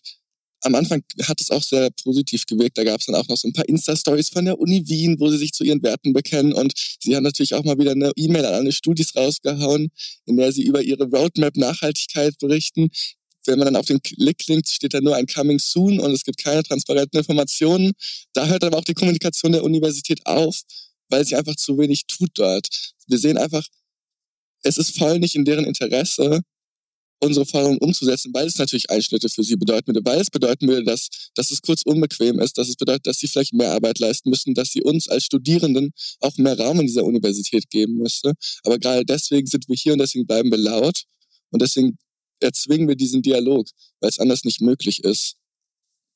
[0.63, 2.77] am Anfang hat es auch sehr positiv gewirkt.
[2.77, 5.27] Da gab es dann auch noch so ein paar Insta-Stories von der Uni Wien, wo
[5.29, 6.53] sie sich zu ihren Werten bekennen.
[6.53, 9.89] Und sie haben natürlich auch mal wieder eine E-Mail an alle Studis rausgehauen,
[10.25, 12.91] in der sie über ihre Roadmap Nachhaltigkeit berichten
[13.45, 16.23] wenn man dann auf den Link klingt, steht da nur ein Coming Soon und es
[16.23, 17.93] gibt keine transparenten Informationen.
[18.33, 20.61] Da hört aber auch die Kommunikation der Universität auf,
[21.09, 22.67] weil sie einfach zu wenig tut dort.
[23.07, 23.65] Wir sehen einfach,
[24.63, 26.41] es ist voll nicht in deren Interesse,
[27.23, 30.83] unsere Forderungen umzusetzen, weil es natürlich Einschnitte für sie bedeuten würde, weil es bedeuten würde,
[30.83, 34.29] dass, dass es kurz unbequem ist, dass es bedeutet, dass sie vielleicht mehr Arbeit leisten
[34.29, 38.33] müssen, dass sie uns als Studierenden auch mehr Raum in dieser Universität geben müsste.
[38.63, 41.03] Aber gerade deswegen sind wir hier und deswegen bleiben wir laut
[41.51, 41.97] und deswegen
[42.39, 43.67] erzwingen wir diesen Dialog,
[43.99, 45.35] weil es anders nicht möglich ist.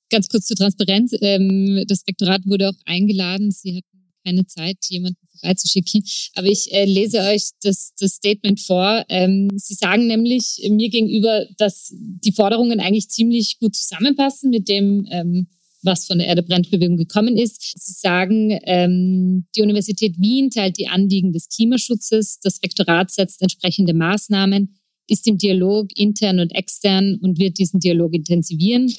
[0.10, 1.14] Ganz kurz zur Transparenz.
[1.22, 3.52] Ähm, das Rektorat wurde auch eingeladen.
[3.52, 3.95] Sie hatten
[4.26, 6.04] keine Zeit, jemanden vorbeizuschicken.
[6.36, 9.06] Aber ich äh, lese euch das, das Statement vor.
[9.10, 15.08] Ähm, Sie sagen nämlich mir gegenüber, dass die Forderungen eigentlich ziemlich gut zusammenpassen mit dem,
[15.12, 15.48] ähm,
[15.84, 17.62] was von der Erde-Brennt-Bewegung gekommen ist.
[17.62, 23.94] Sie sagen, ähm, die Universität Wien teilt die Anliegen des Klimaschutzes, das Rektorat setzt entsprechende
[23.94, 24.76] Maßnahmen,
[25.08, 28.92] ist im Dialog intern und extern und wird diesen Dialog intensivieren.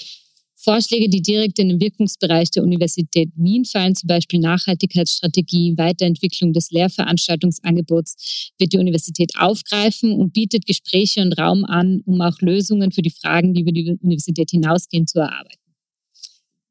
[0.66, 6.72] Vorschläge, die direkt in den Wirkungsbereich der Universität Wien fallen, zum Beispiel Nachhaltigkeitsstrategie, Weiterentwicklung des
[6.72, 13.02] Lehrveranstaltungsangebots, wird die Universität aufgreifen und bietet Gespräche und Raum an, um auch Lösungen für
[13.02, 15.62] die Fragen, die über die Universität hinausgehen, zu erarbeiten.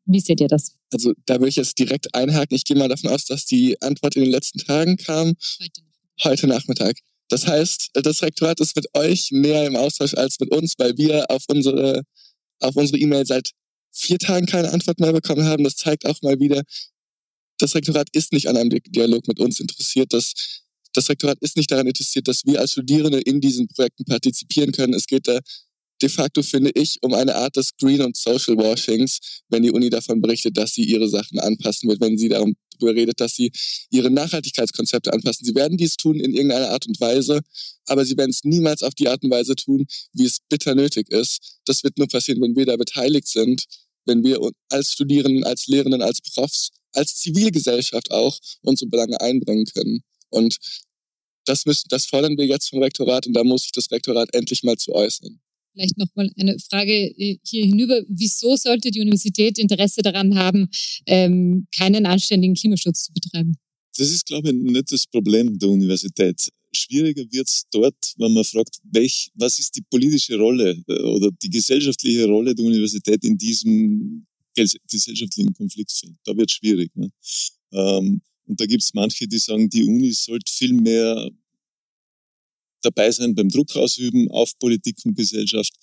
[0.06, 0.76] Wie seht ihr das?
[0.92, 2.54] Also da will ich jetzt direkt einhaken.
[2.54, 5.36] Ich gehe mal davon aus, dass die Antwort in den letzten Tagen kam.
[5.62, 5.82] Heute,
[6.24, 6.98] Heute Nachmittag.
[7.30, 11.32] Das heißt, das Rektorat ist mit euch näher im Austausch als mit uns, weil wir
[11.32, 12.04] auf unsere
[12.60, 13.52] auf unsere E-Mail seit
[13.96, 15.64] vier Tagen keine Antwort mehr bekommen haben.
[15.64, 16.62] Das zeigt auch mal wieder,
[17.58, 20.14] das Rektorat ist nicht an einem Dialog mit uns interessiert.
[20.14, 20.34] Das,
[20.94, 24.94] das Rektorat ist nicht daran interessiert, dass wir als Studierende in diesen Projekten partizipieren können.
[24.94, 25.40] Es geht da
[26.02, 29.90] de facto, finde ich, um eine Art des Green- und Social Washings, wenn die Uni
[29.90, 33.50] davon berichtet, dass sie ihre Sachen anpassen wird, wenn sie darüber redet, dass sie
[33.92, 35.46] ihre Nachhaltigkeitskonzepte anpassen.
[35.46, 37.40] Sie werden dies tun in irgendeiner Art und Weise,
[37.86, 41.10] aber sie werden es niemals auf die Art und Weise tun, wie es bitter nötig
[41.12, 41.60] ist.
[41.64, 43.64] Das wird nur passieren, wenn wir da beteiligt sind
[44.06, 44.39] wenn wir
[44.70, 50.02] als Studierenden, als Lehrenden, als Profs, als Zivilgesellschaft auch unsere Belange einbringen können.
[50.30, 50.58] Und
[51.46, 54.63] das müssen, das fordern wir jetzt vom Rektorat und da muss sich das Rektorat endlich
[54.63, 55.39] mal zu äußern.
[55.74, 58.02] Vielleicht nochmal eine Frage äh, hier hinüber.
[58.08, 60.70] Wieso sollte die Universität Interesse daran haben,
[61.06, 63.58] ähm, keinen anständigen Klimaschutz zu betreiben?
[63.98, 68.44] Das ist, glaube ich, nicht das Problem der Universität schwieriger wird es dort, wenn man
[68.44, 73.38] fragt, welch, was ist die politische Rolle äh, oder die gesellschaftliche Rolle der Universität in
[73.38, 76.16] diesem gesellschaftlichen Konfliktfeld.
[76.24, 76.96] Da wird es schwierig.
[76.96, 77.12] Ne?
[77.74, 81.30] Ähm, und da gibt es manche, die sagen, die Uni sollte viel mehr
[82.82, 85.74] dabei sein beim Druck ausüben auf Politik und Gesellschaft,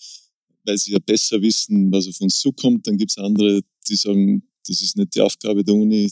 [0.64, 2.86] weil sie ja besser wissen, was auf uns zukommt.
[2.86, 6.10] Dann gibt es andere, die sagen, das ist nicht die Aufgabe der Uni,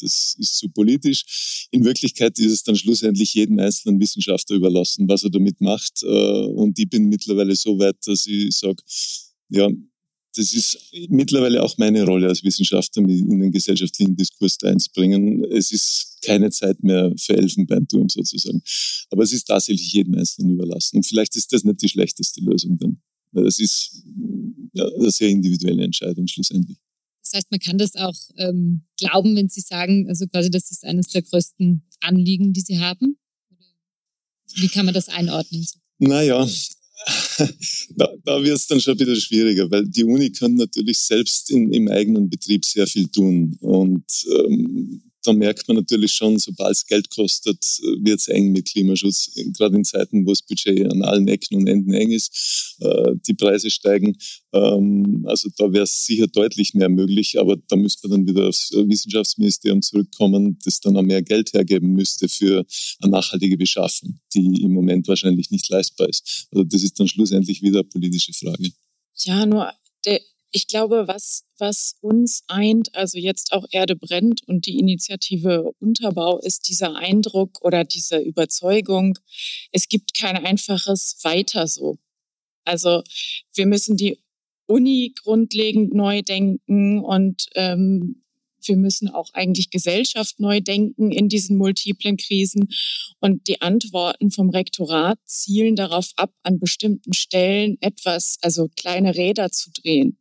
[0.00, 1.68] das ist zu politisch.
[1.70, 6.02] In Wirklichkeit ist es dann schlussendlich jedem einzelnen Wissenschaftler überlassen, was er damit macht.
[6.02, 8.82] Äh, und ich bin mittlerweile so weit, dass ich sage,
[9.48, 9.68] ja,
[10.34, 15.44] das ist mittlerweile auch meine Rolle als Wissenschaftler, in den gesellschaftlichen Diskurs einzubringen.
[15.44, 18.62] Es ist keine Zeit mehr für Elfenbeinturm sozusagen.
[19.10, 20.96] Aber es ist tatsächlich jedem Einzelnen überlassen.
[20.96, 23.02] Und vielleicht ist das nicht die schlechteste Lösung dann.
[23.46, 24.04] Es ist
[24.72, 26.78] ja, eine sehr individuelle Entscheidung schlussendlich.
[27.32, 30.84] Das heißt, man kann das auch ähm, glauben, wenn Sie sagen, also quasi, das ist
[30.84, 33.16] eines der größten Anliegen, die Sie haben.
[34.54, 35.66] Wie kann man das einordnen?
[35.98, 36.46] Naja,
[37.96, 41.72] da, da wird es dann schon wieder schwieriger, weil die Uni kann natürlich selbst in,
[41.72, 43.56] im eigenen Betrieb sehr viel tun.
[43.60, 44.04] Und
[44.44, 47.58] ähm, da merkt man natürlich schon, sobald es Geld kostet,
[48.00, 49.30] wird es eng mit Klimaschutz.
[49.56, 53.34] Gerade in Zeiten, wo das Budget an allen Ecken und Enden eng ist, äh, die
[53.34, 54.16] Preise steigen.
[54.52, 58.48] Ähm, also da wäre es sicher deutlich mehr möglich, aber da müsste man dann wieder
[58.48, 62.66] aufs Wissenschaftsministerium zurückkommen, das dann auch mehr Geld hergeben müsste für
[63.00, 66.48] eine nachhaltige Beschaffung, die im Moment wahrscheinlich nicht leistbar ist.
[66.50, 68.70] Also das ist dann schlussendlich wieder eine politische Frage.
[69.18, 69.72] Ja, nur
[70.04, 70.20] der,
[70.52, 76.38] ich glaube, was, was uns eint, also jetzt auch Erde brennt und die Initiative Unterbau,
[76.38, 79.18] ist dieser Eindruck oder diese Überzeugung,
[79.72, 81.96] es gibt kein einfaches Weiter so.
[82.64, 83.02] Also
[83.54, 84.18] wir müssen die
[84.66, 88.22] Uni grundlegend neu denken und ähm,
[88.64, 92.68] wir müssen auch eigentlich Gesellschaft neu denken in diesen multiplen Krisen.
[93.20, 99.50] Und die Antworten vom Rektorat zielen darauf ab, an bestimmten Stellen etwas, also kleine Räder
[99.50, 100.18] zu drehen.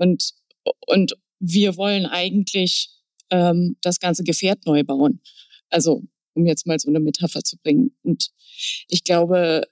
[0.00, 0.32] Und,
[0.86, 2.90] und wir wollen eigentlich
[3.30, 5.20] ähm, das ganze Gefährt neu bauen.
[5.68, 6.02] Also,
[6.34, 7.94] um jetzt mal so eine Metapher zu bringen.
[8.02, 8.30] Und
[8.88, 9.62] ich glaube,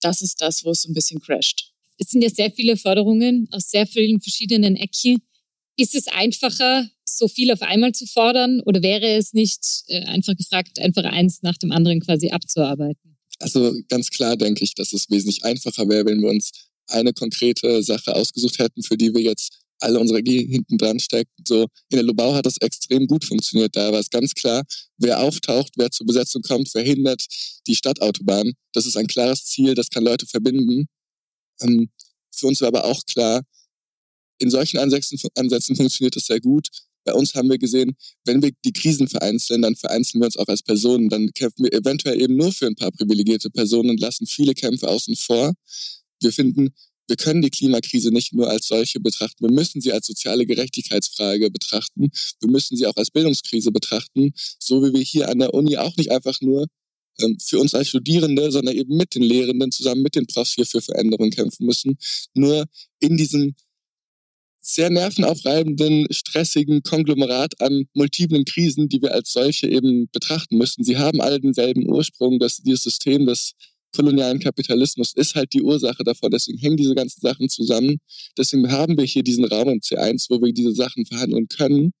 [0.00, 1.72] das ist das, wo es so ein bisschen crasht.
[1.98, 5.22] Es sind ja sehr viele Forderungen aus sehr vielen verschiedenen Ecken.
[5.76, 10.36] Ist es einfacher, so viel auf einmal zu fordern oder wäre es nicht äh, einfach
[10.36, 13.16] gefragt, einfach eins nach dem anderen quasi abzuarbeiten?
[13.40, 16.52] Also ganz klar denke ich, dass es wesentlich einfacher wäre, wenn wir uns
[16.88, 21.30] eine konkrete Sache ausgesucht hätten, für die wir jetzt alle unsere Energie hinten dran steckt.
[21.46, 23.76] So in der Lubau hat das extrem gut funktioniert.
[23.76, 24.64] Da war es ganz klar,
[24.96, 27.24] wer auftaucht, wer zur Besetzung kommt, verhindert
[27.66, 28.52] die Stadtautobahn.
[28.72, 30.86] Das ist ein klares Ziel, das kann Leute verbinden.
[31.60, 31.90] Ähm,
[32.32, 33.42] für uns war aber auch klar,
[34.38, 36.68] in solchen Ansätzen, Ansätzen funktioniert das sehr gut.
[37.04, 40.46] Bei uns haben wir gesehen, wenn wir die Krisen vereinzeln, dann vereinzeln wir uns auch
[40.46, 41.08] als Personen.
[41.08, 44.88] Dann kämpfen wir eventuell eben nur für ein paar privilegierte Personen und lassen viele Kämpfe
[44.88, 45.54] außen vor.
[46.20, 46.74] Wir finden,
[47.08, 49.44] wir können die Klimakrise nicht nur als solche betrachten.
[49.44, 52.10] Wir müssen sie als soziale Gerechtigkeitsfrage betrachten.
[52.40, 55.96] Wir müssen sie auch als Bildungskrise betrachten, so wie wir hier an der Uni auch
[55.96, 56.66] nicht einfach nur
[57.20, 60.66] ähm, für uns als Studierende, sondern eben mit den Lehrenden zusammen mit den Profs hier
[60.66, 61.98] für Veränderungen kämpfen müssen.
[62.34, 62.66] Nur
[63.00, 63.54] in diesem
[64.60, 70.84] sehr nervenaufreibenden, stressigen Konglomerat an multiplen Krisen, die wir als solche eben betrachten müssen.
[70.84, 73.54] Sie haben alle denselben Ursprung, dass dieses System des
[73.94, 76.30] kolonialen Kapitalismus ist halt die Ursache davon.
[76.30, 77.98] Deswegen hängen diese ganzen Sachen zusammen.
[78.36, 81.92] Deswegen haben wir hier diesen Raum im C1, wo wir diese Sachen verhandeln können,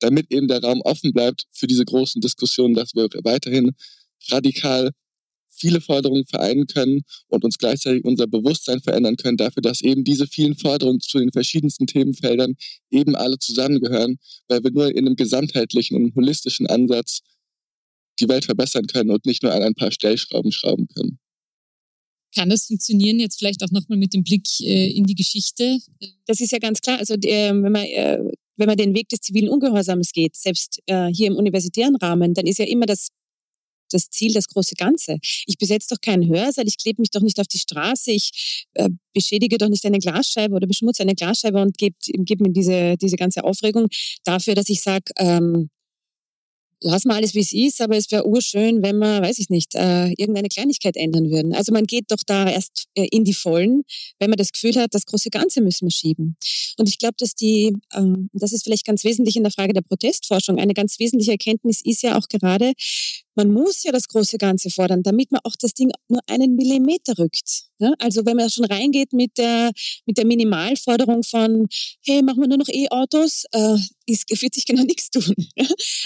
[0.00, 3.72] damit eben der Raum offen bleibt für diese großen Diskussionen, dass wir weiterhin
[4.30, 4.90] radikal
[5.56, 10.26] viele Forderungen vereinen können und uns gleichzeitig unser Bewusstsein verändern können dafür, dass eben diese
[10.26, 12.54] vielen Forderungen zu den verschiedensten Themenfeldern
[12.90, 14.18] eben alle zusammengehören,
[14.48, 17.20] weil wir nur in einem gesamtheitlichen, einem holistischen Ansatz
[18.20, 21.18] die Welt verbessern können und nicht nur an ein paar Stellschrauben schrauben können.
[22.34, 25.78] Kann das funktionieren, jetzt vielleicht auch nochmal mit dem Blick äh, in die Geschichte?
[26.26, 26.98] Das ist ja ganz klar.
[26.98, 28.18] Also äh, wenn man äh,
[28.56, 32.46] wenn man den Weg des zivilen Ungehorsams geht, selbst äh, hier im universitären Rahmen, dann
[32.46, 33.08] ist ja immer das
[33.90, 35.18] das Ziel, das große Ganze.
[35.46, 38.88] Ich besetze doch keinen Hörsaal, ich klebe mich doch nicht auf die Straße, ich äh,
[39.12, 43.16] beschädige doch nicht eine Glasscheibe oder beschmutze eine Glasscheibe und gebe geb mir diese, diese
[43.16, 43.88] ganze Aufregung
[44.24, 45.70] dafür, dass ich sage, ähm,
[46.80, 49.74] lass mal alles, wie es ist, aber es wäre urschön, wenn wir, weiß ich nicht,
[49.74, 51.54] äh, irgendeine Kleinigkeit ändern würden.
[51.54, 53.82] Also man geht doch da erst äh, in die Vollen,
[54.18, 56.36] wenn man das Gefühl hat, das große Ganze müssen wir schieben.
[56.78, 58.02] Und ich glaube, dass die, äh,
[58.32, 62.02] das ist vielleicht ganz wesentlich in der Frage der Protestforschung, eine ganz wesentliche Erkenntnis ist
[62.02, 62.72] ja auch gerade,
[63.34, 67.18] man muss ja das große Ganze fordern, damit man auch das Ding nur einen Millimeter
[67.18, 67.64] rückt.
[67.98, 69.72] Also wenn man schon reingeht mit der,
[70.06, 71.66] mit der Minimalforderung von,
[72.02, 73.76] hey, machen wir nur noch E-Autos, äh,
[74.06, 75.34] wird sich genau nichts tun.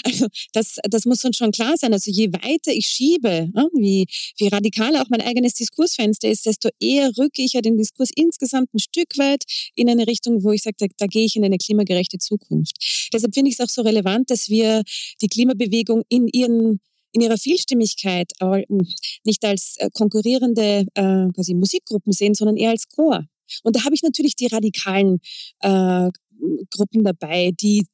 [0.03, 1.93] also das, das muss uns schon klar sein.
[1.93, 4.05] Also je weiter ich schiebe, wie,
[4.37, 8.73] wie radikal auch mein eigenes Diskursfenster ist, desto eher rücke ich ja den Diskurs insgesamt
[8.73, 9.43] ein Stück weit
[9.75, 12.75] in eine Richtung, wo ich sage, da, da gehe ich in eine klimagerechte Zukunft.
[13.13, 14.83] Deshalb finde ich es auch so relevant, dass wir
[15.21, 16.79] die Klimabewegung in ihren
[17.11, 18.65] in ihrer Vielstimmigkeit hm,
[19.23, 23.25] nicht als äh, konkurrierende äh, quasi Musikgruppen sehen, sondern eher als Chor.
[23.63, 25.19] Und da habe ich natürlich die radikalen
[25.61, 26.09] äh,
[26.71, 27.85] Gruppen dabei, die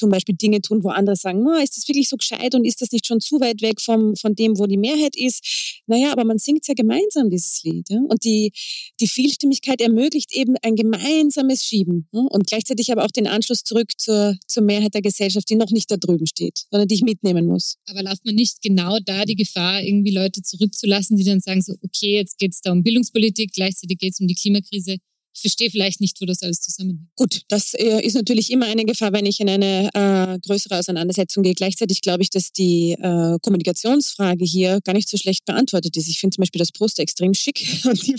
[0.00, 2.80] zum Beispiel Dinge tun, wo andere sagen, oh, ist das wirklich so gescheit und ist
[2.80, 5.82] das nicht schon zu weit weg vom, von dem, wo die Mehrheit ist?
[5.86, 7.88] Naja, aber man singt ja gemeinsam dieses Lied.
[7.90, 7.98] Ja?
[8.08, 8.52] Und die,
[8.98, 12.22] die Vielstimmigkeit ermöglicht eben ein gemeinsames Schieben ja?
[12.30, 15.90] und gleichzeitig aber auch den Anschluss zurück zur, zur Mehrheit der Gesellschaft, die noch nicht
[15.90, 17.76] da drüben steht, sondern die ich mitnehmen muss.
[17.88, 21.74] Aber läuft man nicht genau da die Gefahr, irgendwie Leute zurückzulassen, die dann sagen, so,
[21.82, 24.96] okay, jetzt geht es da um Bildungspolitik, gleichzeitig geht es um die Klimakrise
[25.32, 27.08] ich verstehe vielleicht nicht, wo das alles zusammenhängt.
[27.16, 31.42] Gut, das äh, ist natürlich immer eine Gefahr, wenn ich in eine äh, größere Auseinandersetzung
[31.42, 31.54] gehe.
[31.54, 36.08] Gleichzeitig glaube ich, dass die äh, Kommunikationsfrage hier gar nicht so schlecht beantwortet ist.
[36.08, 37.60] Ich finde zum Beispiel das Poster extrem schick.
[37.84, 38.16] Und die,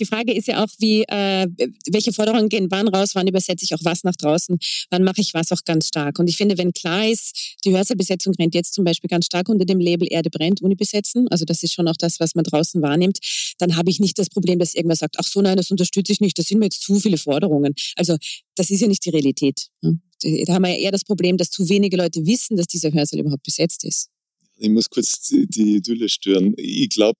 [0.00, 1.46] die Frage ist ja auch, wie, äh,
[1.90, 4.58] welche Forderungen gehen wann raus, wann übersetze ich auch was nach draußen,
[4.90, 6.18] wann mache ich was auch ganz stark.
[6.18, 9.64] Und ich finde, wenn klar ist, die Hörsaalbesetzung rennt jetzt zum Beispiel ganz stark unter
[9.64, 12.82] dem Label Erde brennt, Uni besetzen, also das ist schon auch das, was man draußen
[12.82, 13.18] wahrnimmt,
[13.58, 16.20] dann habe ich nicht das Problem, dass irgendwer sagt, ach so, nein, das unterstütze ich
[16.20, 17.74] nicht, das sind mir jetzt zu viele Forderungen.
[17.96, 18.16] Also
[18.56, 19.68] das ist ja nicht die Realität.
[19.82, 20.00] Ne?
[20.46, 23.20] Da haben wir ja eher das Problem, dass zu wenige Leute wissen, dass dieser Hörsaal
[23.20, 24.08] überhaupt besetzt ist.
[24.56, 26.54] Ich muss kurz die Idylle stören.
[26.56, 27.18] Ich glaube,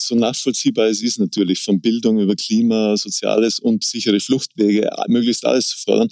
[0.00, 5.68] so nachvollziehbar es ist natürlich, von Bildung über Klima, Soziales und sichere Fluchtwege, möglichst alles
[5.68, 6.08] zu fordern.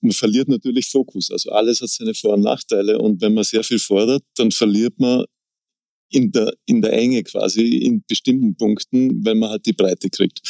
[0.00, 1.30] Man verliert natürlich Fokus.
[1.30, 2.98] Also alles hat seine Vor- und Nachteile.
[2.98, 5.24] Und wenn man sehr viel fordert, dann verliert man
[6.10, 10.40] in der, in der Enge quasi in bestimmten Punkten, wenn man halt die Breite kriegt.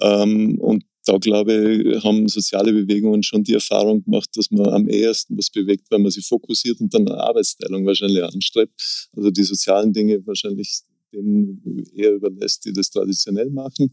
[0.00, 4.88] Ähm, und da glaube ich, haben soziale Bewegungen schon die Erfahrung gemacht, dass man am
[4.88, 8.72] ehesten was bewegt, weil man sich fokussiert und dann eine Arbeitsteilung wahrscheinlich anstrebt.
[9.16, 10.82] Also die sozialen Dinge wahrscheinlich
[11.12, 13.90] denen eher überlässt, die das traditionell machen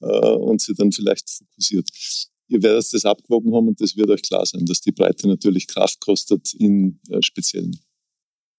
[0.00, 1.88] äh, und sie dann vielleicht fokussiert.
[2.48, 5.66] Ihr werdet das abgewogen haben und das wird euch klar sein, dass die Breite natürlich
[5.66, 7.78] Kraft kostet in äh, speziellen.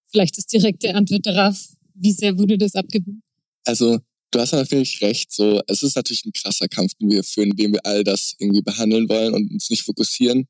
[0.08, 1.58] Vielleicht ist direkte Antwort darauf,
[1.94, 3.22] wie sehr wurde das abgewogen?
[3.66, 4.00] Also
[4.32, 5.32] du hast natürlich recht.
[5.32, 8.36] So, es ist natürlich ein krasser Kampf, den wir führen, in dem wir all das
[8.38, 10.48] irgendwie behandeln wollen und uns nicht fokussieren.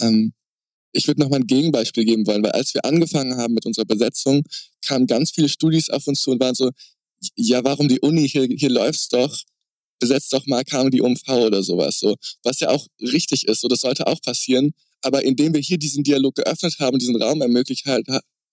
[0.00, 0.32] Ähm,
[0.92, 3.86] ich würde noch mal ein Gegenbeispiel geben wollen, weil als wir angefangen haben mit unserer
[3.86, 4.42] Besetzung,
[4.86, 6.70] kamen ganz viele Studis auf uns zu und waren so,
[7.36, 9.42] ja, warum die Uni, hier, hier läuft's doch,
[10.00, 12.16] besetzt doch mal kam die UMV oder sowas, so.
[12.42, 14.72] Was ja auch richtig ist, so, das sollte auch passieren.
[15.02, 17.86] Aber indem wir hier diesen Dialog geöffnet haben, diesen Raum ermöglicht,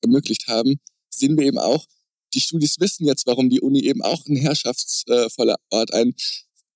[0.01, 1.85] ermöglicht haben, sehen wir eben auch,
[2.33, 6.13] die Studis wissen jetzt, warum die Uni eben auch ein herrschaftsvoller Ort, ein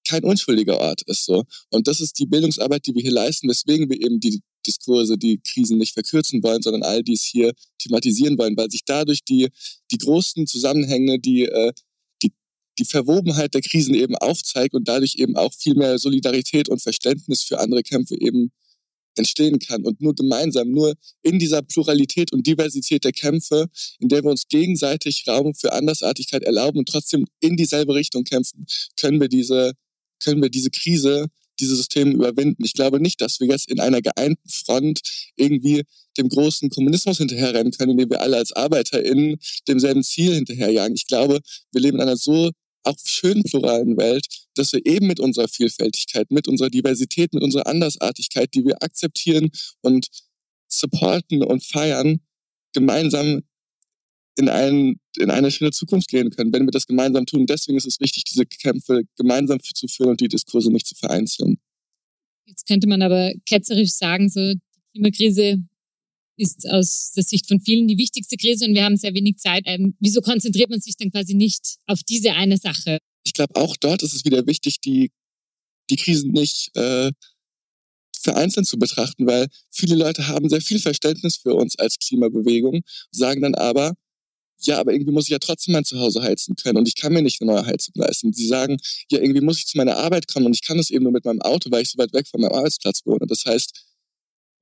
[0.05, 1.43] kein unschuldiger Ort ist so.
[1.69, 5.39] Und das ist die Bildungsarbeit, die wir hier leisten, weswegen wir eben die Diskurse, die
[5.39, 9.49] Krisen nicht verkürzen wollen, sondern all dies hier thematisieren wollen, weil sich dadurch die,
[9.91, 11.73] die großen Zusammenhänge, die, äh,
[12.21, 12.33] die,
[12.79, 17.43] die Verwobenheit der Krisen eben aufzeigt und dadurch eben auch viel mehr Solidarität und Verständnis
[17.43, 18.51] für andere Kämpfe eben
[19.15, 19.85] entstehen kann.
[19.85, 23.67] Und nur gemeinsam, nur in dieser Pluralität und Diversität der Kämpfe,
[23.99, 28.65] in der wir uns gegenseitig Raum für Andersartigkeit erlauben und trotzdem in dieselbe Richtung kämpfen,
[28.97, 29.73] können wir diese,
[30.23, 31.27] können wir diese Krise
[31.59, 32.63] diese Systeme überwinden.
[32.65, 35.01] Ich glaube nicht, dass wir jetzt in einer geeinten Front
[35.35, 35.83] irgendwie
[36.17, 39.37] dem großen Kommunismus hinterherrennen können, indem wir alle als ArbeiterInnen
[39.67, 40.95] demselben Ziel hinterherjagen.
[40.95, 41.39] Ich glaube,
[41.71, 42.51] wir leben in einer so
[42.83, 44.25] auch schön pluralen Welt,
[44.55, 49.49] dass wir eben mit unserer Vielfältigkeit, mit unserer Diversität, mit unserer Andersartigkeit, die wir akzeptieren
[49.81, 50.07] und
[50.67, 52.19] supporten und feiern,
[52.73, 53.43] gemeinsam
[54.37, 57.45] in, ein, in eine schöne Zukunft gehen können, wenn wir das gemeinsam tun.
[57.45, 61.57] Deswegen ist es wichtig, diese Kämpfe gemeinsam zu führen und die Diskurse nicht zu vereinzeln.
[62.45, 64.59] Jetzt könnte man aber ketzerisch sagen, so die
[64.93, 65.57] Klimakrise
[66.37, 69.63] ist aus der Sicht von vielen die wichtigste Krise und wir haben sehr wenig Zeit.
[69.65, 72.97] Ähm, wieso konzentriert man sich dann quasi nicht auf diese eine Sache?
[73.23, 75.11] Ich glaube, auch dort ist es wieder wichtig, die,
[75.89, 77.11] die Krisen nicht äh,
[78.23, 82.81] vereinzelt zu betrachten, weil viele Leute haben sehr viel Verständnis für uns als Klimabewegung,
[83.11, 83.93] sagen dann aber,
[84.65, 87.21] ja, aber irgendwie muss ich ja trotzdem mein Zuhause heizen können und ich kann mir
[87.21, 88.31] nicht eine neue Heizung leisten.
[88.31, 88.77] Sie sagen,
[89.11, 91.25] ja, irgendwie muss ich zu meiner Arbeit kommen und ich kann das eben nur mit
[91.25, 93.25] meinem Auto, weil ich so weit weg von meinem Arbeitsplatz wohne.
[93.27, 93.92] Das heißt,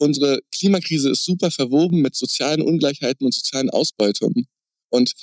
[0.01, 4.47] unsere Klimakrise ist super verwoben mit sozialen Ungleichheiten und sozialen Ausbeutungen.
[4.89, 5.13] Und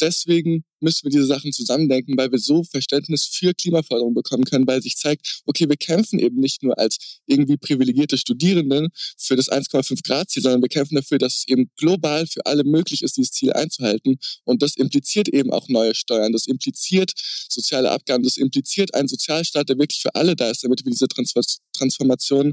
[0.00, 4.82] deswegen müssen wir diese Sachen zusammendenken, weil wir so Verständnis für Klimaforderungen bekommen können, weil
[4.82, 10.06] sich zeigt, okay, wir kämpfen eben nicht nur als irgendwie privilegierte Studierenden für das 1,5
[10.06, 13.32] Grad Ziel, sondern wir kämpfen dafür, dass es eben global für alle möglich ist, dieses
[13.32, 14.18] Ziel einzuhalten.
[14.44, 17.12] Und das impliziert eben auch neue Steuern, das impliziert
[17.48, 21.08] soziale Abgaben, das impliziert einen Sozialstaat, der wirklich für alle da ist, damit wir diese
[21.08, 22.52] Transformation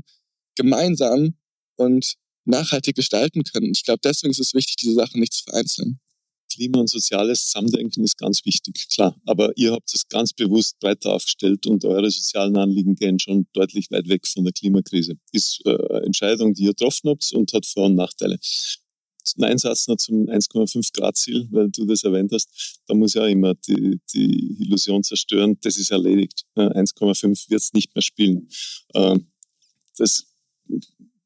[0.56, 1.36] gemeinsam
[1.82, 2.16] und
[2.46, 3.72] nachhaltig gestalten können.
[3.74, 6.00] Ich glaube, deswegen ist es wichtig, diese Sachen nicht zu vereinzeln.
[6.54, 9.16] Klima und soziales Zusammendenken ist ganz wichtig, klar.
[9.26, 13.90] Aber ihr habt es ganz bewusst breiter aufgestellt und eure sozialen Anliegen gehen schon deutlich
[13.90, 15.14] weit weg von der Klimakrise.
[15.32, 18.38] Ist äh, eine Entscheidung, die ihr getroffen habt und hat Vor- und Nachteile.
[19.40, 22.82] Ein Satz noch zum 1,5 Grad Ziel, weil du das erwähnt hast.
[22.88, 26.44] Da muss ja immer die, die Illusion zerstören, das ist erledigt.
[26.58, 28.50] 1,5 wird es nicht mehr spielen.
[28.94, 29.20] Äh,
[29.98, 30.26] das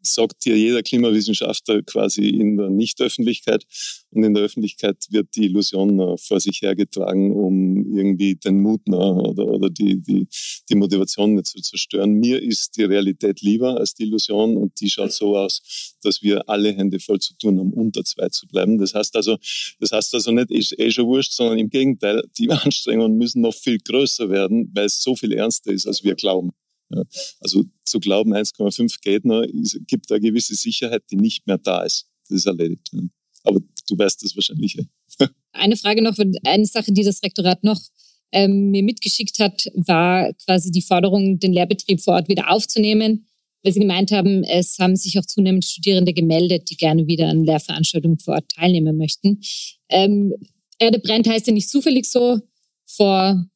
[0.05, 3.63] sagt dir jeder Klimawissenschaftler quasi in der Nichtöffentlichkeit.
[4.11, 9.45] Und in der Öffentlichkeit wird die Illusion vor sich hergetragen, um irgendwie den Mut oder,
[9.45, 10.27] oder die, die,
[10.69, 12.13] die Motivation nicht zu zerstören.
[12.13, 16.47] Mir ist die Realität lieber als die Illusion und die schaut so aus, dass wir
[16.47, 18.77] alle Hände voll zu tun haben, unter zwei zu bleiben.
[18.77, 19.37] Das heißt also,
[19.79, 23.53] das heißt also nicht, ist eh schon wurscht, sondern im Gegenteil, die Anstrengungen müssen noch
[23.53, 26.51] viel größer werden, weil es so viel ernster ist, als wir glauben.
[26.89, 27.03] Ja,
[27.39, 31.83] also zu glauben, 1,5 geht noch, ist, gibt eine gewisse Sicherheit, die nicht mehr da
[31.83, 32.07] ist.
[32.27, 32.89] Das ist erledigt.
[32.91, 33.01] Ja.
[33.43, 34.77] Aber du weißt das wahrscheinlich.
[35.51, 37.79] Eine Frage noch, eine Sache, die das Rektorat noch
[38.33, 43.25] ähm, mir mitgeschickt hat, war quasi die Forderung, den Lehrbetrieb vor Ort wieder aufzunehmen,
[43.63, 47.45] weil sie gemeint haben, es haben sich auch zunehmend Studierende gemeldet, die gerne wieder an
[47.45, 49.39] Lehrveranstaltungen vor Ort teilnehmen möchten.
[49.87, 50.33] Ähm,
[50.77, 52.41] Erde brennt heißt ja nicht zufällig so.
[52.85, 53.47] Vor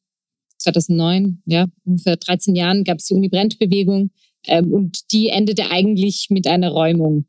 [0.60, 4.10] 2009, ja, ungefähr 13 Jahren gab es die Uni-Brent-Bewegung
[4.46, 7.26] ähm, und die endete eigentlich mit einer Räumung.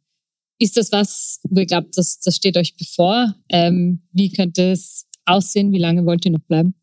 [0.59, 3.35] Ist das was, wo ihr glaubt, das, das steht euch bevor?
[3.49, 5.71] Ähm, wie könnte es aussehen?
[5.71, 6.75] Wie lange wollt ihr noch bleiben?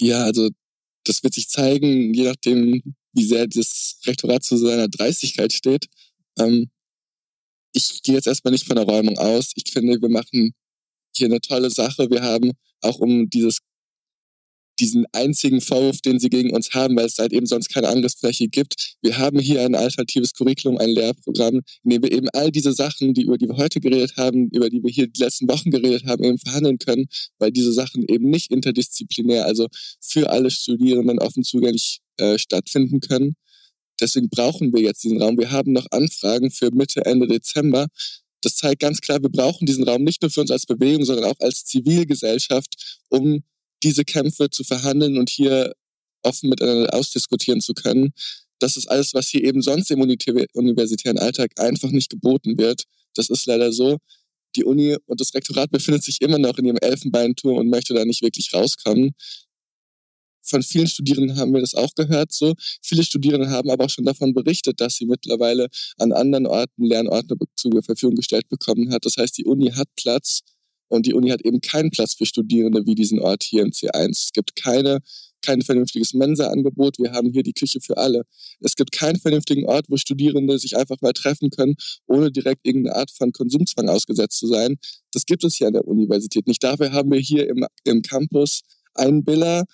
[0.00, 0.48] Ja, also
[1.04, 5.86] das wird sich zeigen, je nachdem, wie sehr das Rektorat zu seiner Dreistigkeit steht.
[6.38, 6.70] Ähm,
[7.72, 9.52] ich gehe jetzt erstmal nicht von der Räumung aus.
[9.54, 10.54] Ich finde, wir machen
[11.14, 12.10] hier eine tolle Sache.
[12.10, 13.60] Wir haben auch um dieses
[14.80, 18.48] diesen einzigen Vorwurf, den sie gegen uns haben, weil es halt eben sonst keine Angriffsfläche
[18.48, 18.96] gibt.
[19.02, 23.14] Wir haben hier ein alternatives Curriculum, ein Lehrprogramm, in dem wir eben all diese Sachen,
[23.14, 26.04] die, über die wir heute geredet haben, über die wir hier die letzten Wochen geredet
[26.06, 27.06] haben, eben verhandeln können,
[27.38, 29.68] weil diese Sachen eben nicht interdisziplinär, also
[30.00, 33.34] für alle Studierenden offen zugänglich äh, stattfinden können.
[34.00, 35.38] Deswegen brauchen wir jetzt diesen Raum.
[35.38, 37.88] Wir haben noch Anfragen für Mitte, Ende Dezember.
[38.42, 41.24] Das zeigt ganz klar, wir brauchen diesen Raum nicht nur für uns als Bewegung, sondern
[41.24, 43.42] auch als Zivilgesellschaft, um
[43.82, 45.72] diese Kämpfe zu verhandeln und hier
[46.22, 48.12] offen miteinander ausdiskutieren zu können.
[48.58, 52.84] Das ist alles, was hier eben sonst im universitären Alltag einfach nicht geboten wird.
[53.14, 53.98] Das ist leider so.
[54.56, 58.04] Die Uni und das Rektorat befindet sich immer noch in ihrem Elfenbeinturm und möchte da
[58.04, 59.12] nicht wirklich rauskommen.
[60.42, 62.54] Von vielen Studierenden haben wir das auch gehört so.
[62.82, 65.68] Viele Studierende haben aber auch schon davon berichtet, dass sie mittlerweile
[65.98, 69.04] an anderen Orten Lernorte zur Verfügung gestellt bekommen hat.
[69.04, 70.40] Das heißt, die Uni hat Platz
[70.88, 74.10] und die Uni hat eben keinen Platz für Studierende wie diesen Ort hier im C1.
[74.10, 75.00] Es gibt keine
[75.42, 78.22] kein vernünftiges Mensa-Angebot, wir haben hier die Küche für alle.
[78.60, 81.76] Es gibt keinen vernünftigen Ort, wo Studierende sich einfach mal treffen können,
[82.06, 84.76] ohne direkt irgendeine Art von Konsumzwang ausgesetzt zu sein.
[85.12, 86.62] Das gibt es hier an der Universität nicht.
[86.62, 88.62] Dafür haben wir hier im, im Campus
[88.94, 89.64] einen Biller,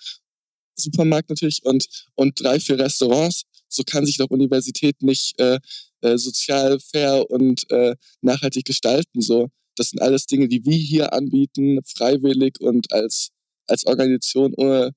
[0.77, 3.43] Supermarkt natürlich und, und drei, vier Restaurants.
[3.67, 5.59] So kann sich doch Universität nicht äh,
[6.01, 9.21] äh, sozial fair und äh, nachhaltig gestalten.
[9.21, 13.29] So, das sind alles Dinge, die wir hier anbieten, freiwillig und als,
[13.67, 14.91] als Organisation ohne,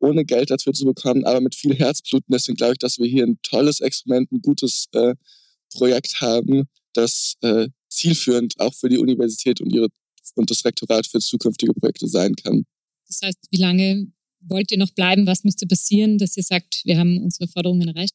[0.00, 2.22] ohne Geld dafür zu bekommen, aber mit viel Herzblut.
[2.28, 5.14] Und deswegen glaube ich, dass wir hier ein tolles Experiment, ein gutes äh,
[5.72, 9.88] Projekt haben, das äh, zielführend auch für die Universität und, ihre,
[10.34, 12.64] und das Rektorat für zukünftige Projekte sein kann.
[13.06, 15.26] Das heißt, wie lange wollt ihr noch bleiben?
[15.26, 18.14] Was müsste passieren, dass ihr sagt, wir haben unsere Forderungen erreicht?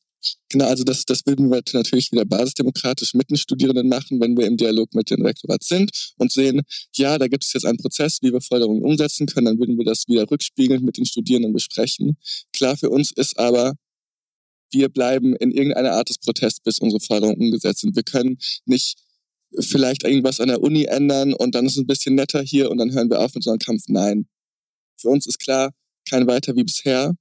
[0.49, 4.47] Genau, also das, das würden wir natürlich wieder basisdemokratisch mit den Studierenden machen, wenn wir
[4.47, 6.61] im Dialog mit dem Rektorat sind und sehen,
[6.95, 9.86] ja, da gibt es jetzt einen Prozess, wie wir Forderungen umsetzen können, dann würden wir
[9.86, 12.17] das wieder rückspiegelnd mit den Studierenden besprechen.
[12.53, 13.74] Klar für uns ist aber,
[14.71, 17.95] wir bleiben in irgendeiner Art des Protests, bis unsere Forderungen umgesetzt sind.
[17.95, 18.97] Wir können nicht
[19.59, 22.80] vielleicht irgendwas an der Uni ändern und dann ist es ein bisschen netter hier und
[22.80, 23.84] dann hören wir auf mit so einem Kampf.
[23.88, 24.28] Nein.
[24.97, 25.71] Für uns ist klar,
[26.09, 27.13] kein weiter wie bisher.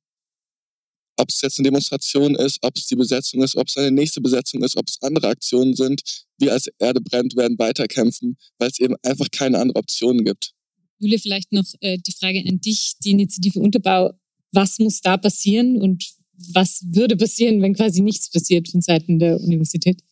[1.22, 4.20] Ob es jetzt eine Demonstration ist, ob es die Besetzung ist, ob es eine nächste
[4.20, 6.02] Besetzung ist, ob es andere Aktionen sind,
[6.38, 10.50] wir als Erde brennt werden weiterkämpfen, weil es eben einfach keine andere Optionen gibt.
[10.98, 14.10] Julia, vielleicht noch äh, die Frage an dich, die Initiative Unterbau.
[14.50, 16.04] Was muss da passieren und
[16.52, 20.02] was würde passieren, wenn quasi nichts passiert von Seiten der Universität?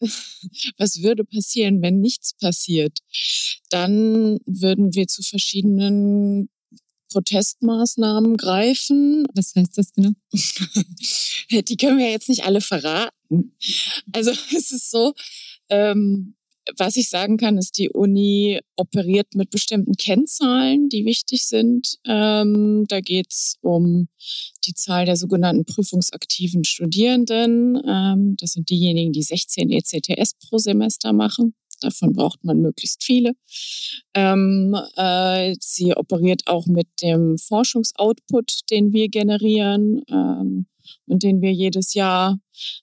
[0.78, 2.98] Was würde passieren, wenn nichts passiert?
[3.68, 6.48] Dann würden wir zu verschiedenen
[7.10, 9.26] Protestmaßnahmen greifen.
[9.34, 10.10] Was heißt das genau?
[11.50, 13.56] Die können wir jetzt nicht alle verraten.
[14.12, 15.14] Also es ist so,
[15.68, 16.34] ähm,
[16.76, 21.98] was ich sagen kann, ist, die Uni operiert mit bestimmten Kennzahlen, die wichtig sind.
[22.06, 24.08] Ähm, da geht es um
[24.66, 27.80] die Zahl der sogenannten prüfungsaktiven Studierenden.
[27.86, 31.54] Ähm, das sind diejenigen, die 16 ECTS pro Semester machen.
[31.80, 33.32] Davon braucht man möglichst viele.
[34.14, 40.66] Ähm, äh, sie operiert auch mit dem Forschungsoutput, den wir generieren ähm,
[41.06, 42.38] und den wir jedes Jahr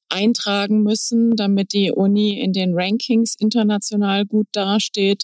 [0.09, 5.23] eintragen müssen, damit die Uni in den Rankings international gut dasteht.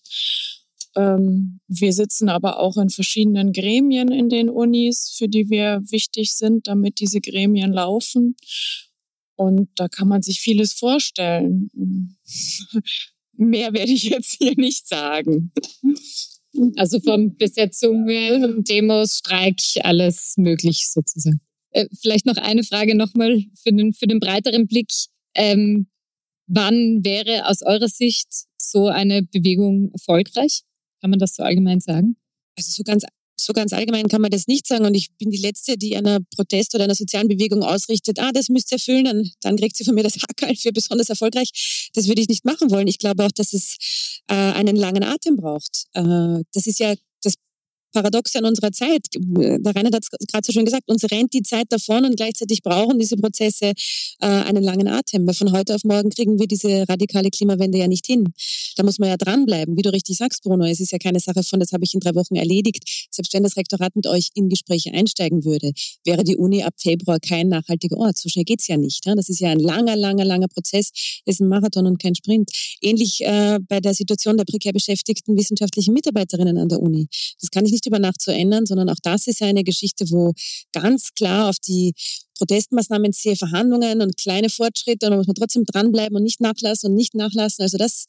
[0.96, 6.36] Ähm, wir sitzen aber auch in verschiedenen Gremien in den Unis, für die wir wichtig
[6.36, 8.36] sind, damit diese Gremien laufen.
[9.36, 11.70] Und da kann man sich vieles vorstellen.
[13.36, 15.52] Mehr werde ich jetzt hier nicht sagen.
[16.76, 21.42] Also von Besetzungen, Demos, Streik, alles möglich sozusagen.
[21.72, 24.92] Äh, vielleicht noch eine Frage nochmal für den, für den breiteren Blick.
[25.36, 25.88] Ähm,
[26.46, 28.28] wann wäre aus eurer Sicht
[28.58, 30.62] so eine Bewegung erfolgreich?
[31.02, 32.18] Kann man das so allgemein sagen?
[32.56, 33.04] Also so ganz
[33.44, 34.86] so ganz allgemein kann man das nicht sagen.
[34.86, 38.50] Und ich bin die Letzte, die einer Protest oder einer sozialen Bewegung ausrichtet, ah, das
[38.50, 41.90] müsst ihr erfüllen, dann, dann kriegt sie von mir das Hackerl für besonders erfolgreich.
[41.94, 42.88] Das würde ich nicht machen wollen.
[42.88, 43.78] Ich glaube auch, dass es
[44.28, 45.86] äh, einen langen Atem braucht.
[45.94, 46.96] Äh, das ist ja
[47.94, 49.06] Paradox an unserer Zeit.
[49.14, 52.62] Der Reinhard hat es gerade so schön gesagt, uns rennt die Zeit davon und gleichzeitig
[52.62, 53.74] brauchen diese Prozesse
[54.20, 55.26] äh, einen langen Atem.
[55.26, 58.26] Weil von heute auf morgen kriegen wir diese radikale Klimawende ja nicht hin.
[58.76, 59.78] Da muss man ja dranbleiben.
[59.78, 62.00] Wie du richtig sagst, Bruno, es ist ja keine Sache von, das habe ich in
[62.00, 63.08] drei Wochen erledigt.
[63.12, 65.72] Selbst wenn das Rektorat mit euch in Gespräche einsteigen würde,
[66.04, 68.18] wäre die Uni ab Februar kein nachhaltiger Ort.
[68.18, 69.06] So schnell geht's ja nicht.
[69.06, 70.92] Das ist ja ein langer, langer, langer Prozess.
[71.26, 72.50] Das ist ein Marathon und kein Sprint.
[72.82, 77.08] Ähnlich äh, bei der Situation der prekär beschäftigten wissenschaftlichen Mitarbeiterinnen an der Uni.
[77.40, 80.06] Das kann ich nicht nicht über Nacht zu ändern, sondern auch das ist eine Geschichte,
[80.10, 80.34] wo
[80.72, 81.94] ganz klar auf die
[82.38, 86.92] Protestmaßnahmen zähe Verhandlungen und kleine Fortschritte und da muss man trotzdem dranbleiben und nicht nachlassen
[86.92, 87.64] und nicht nachlassen.
[87.64, 88.06] Also das,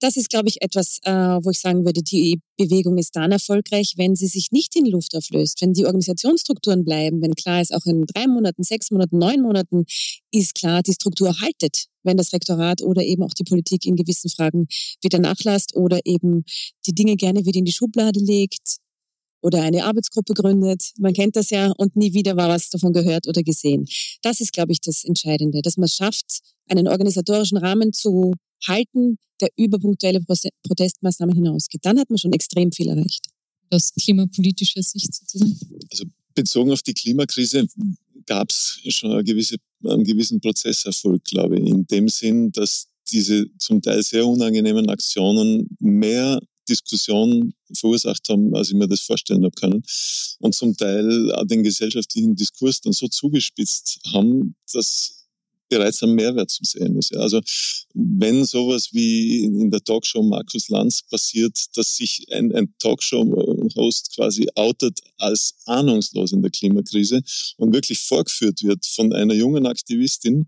[0.00, 3.94] das ist, glaube ich, etwas, äh, wo ich sagen würde, die Bewegung ist dann erfolgreich,
[3.96, 7.84] wenn sie sich nicht in Luft auflöst, wenn die Organisationsstrukturen bleiben, wenn klar ist, auch
[7.84, 9.84] in drei Monaten, sechs Monaten, neun Monaten
[10.30, 14.30] ist klar, die Struktur haltet, wenn das Rektorat oder eben auch die Politik in gewissen
[14.30, 14.68] Fragen
[15.02, 16.44] wieder nachlasst oder eben
[16.86, 18.78] die Dinge gerne wieder in die Schublade legt,
[19.42, 20.92] oder eine Arbeitsgruppe gründet.
[20.98, 23.86] Man kennt das ja und nie wieder war was davon gehört oder gesehen.
[24.22, 28.34] Das ist, glaube ich, das Entscheidende, dass man schafft, einen organisatorischen Rahmen zu
[28.66, 30.20] halten, der über punktuelle
[30.66, 31.80] Protestmaßnahmen hinausgeht.
[31.84, 33.26] Dann hat man schon extrem viel erreicht.
[33.70, 35.58] Aus klimapolitischer Sicht sozusagen?
[35.90, 37.66] Also bezogen auf die Klimakrise
[38.26, 43.46] gab es schon eine gewisse, einen gewissen Prozesserfolg, glaube ich, in dem Sinn, dass diese
[43.58, 46.40] zum Teil sehr unangenehmen Aktionen mehr
[46.70, 49.82] Diskussion verursacht haben, als ich mir das vorstellen habe können.
[50.38, 55.20] Und zum Teil auch den gesellschaftlichen Diskurs dann so zugespitzt haben, dass
[55.70, 57.16] bereits ein Mehrwert zu sehen ist.
[57.16, 57.40] Also
[57.94, 64.48] wenn sowas wie in der Talkshow Markus Lanz passiert, dass sich ein, ein Talkshow-Host quasi
[64.56, 67.22] outet als ahnungslos in der Klimakrise
[67.56, 70.46] und wirklich vorgeführt wird von einer jungen Aktivistin,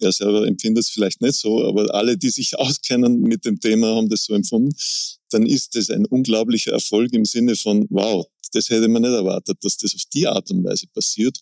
[0.00, 3.94] er selber empfindet es vielleicht nicht so, aber alle, die sich auskennen mit dem Thema,
[3.94, 4.74] haben das so empfunden,
[5.30, 9.58] dann ist das ein unglaublicher Erfolg im Sinne von, wow, das hätte man nicht erwartet,
[9.62, 11.38] dass das auf die Art und Weise passiert,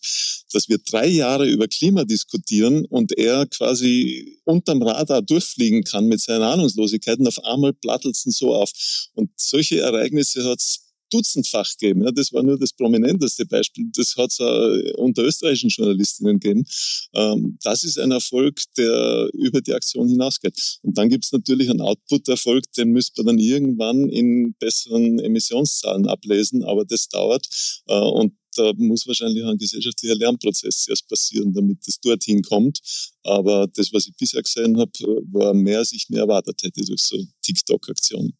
[0.51, 6.21] dass wir drei Jahre über Klima diskutieren und er quasi unterm Radar durchfliegen kann mit
[6.21, 7.27] seinen Ahnungslosigkeiten.
[7.27, 8.71] Auf einmal plattelt es so auf.
[9.13, 10.82] Und solche Ereignisse hat es
[11.13, 12.03] dutzendfach gegeben.
[12.03, 13.85] Ja, das war nur das prominenteste Beispiel.
[13.95, 14.39] Das hat es
[14.95, 16.65] unter österreichischen Journalistinnen gegeben.
[17.13, 20.79] Ähm, das ist ein Erfolg, der über die Aktion hinausgeht.
[20.81, 26.07] Und dann gibt es natürlich einen Output-Erfolg, den müsste man dann irgendwann in besseren Emissionszahlen
[26.07, 27.45] ablesen, aber das dauert.
[27.87, 32.79] Äh, und da muss wahrscheinlich ein gesellschaftlicher Lernprozess erst passieren, damit es dorthin kommt.
[33.23, 34.91] Aber das, was ich bisher gesehen habe,
[35.31, 38.33] war mehr, als ich mir erwartet hätte durch so TikTok-Aktionen.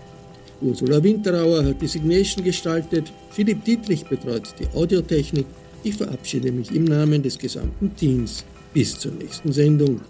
[0.61, 5.45] Ursula Winterauer hat die Signation gestaltet, Philipp Dietrich betreut die Audiotechnik.
[5.83, 8.43] Ich verabschiede mich im Namen des gesamten Teams.
[8.75, 10.01] Bis zur nächsten Sendung.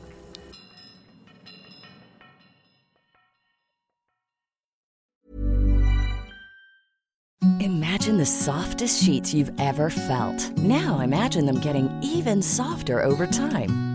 [7.59, 10.51] Imagine the softest sheets you've ever felt.
[10.57, 13.94] Now imagine them getting even softer over time.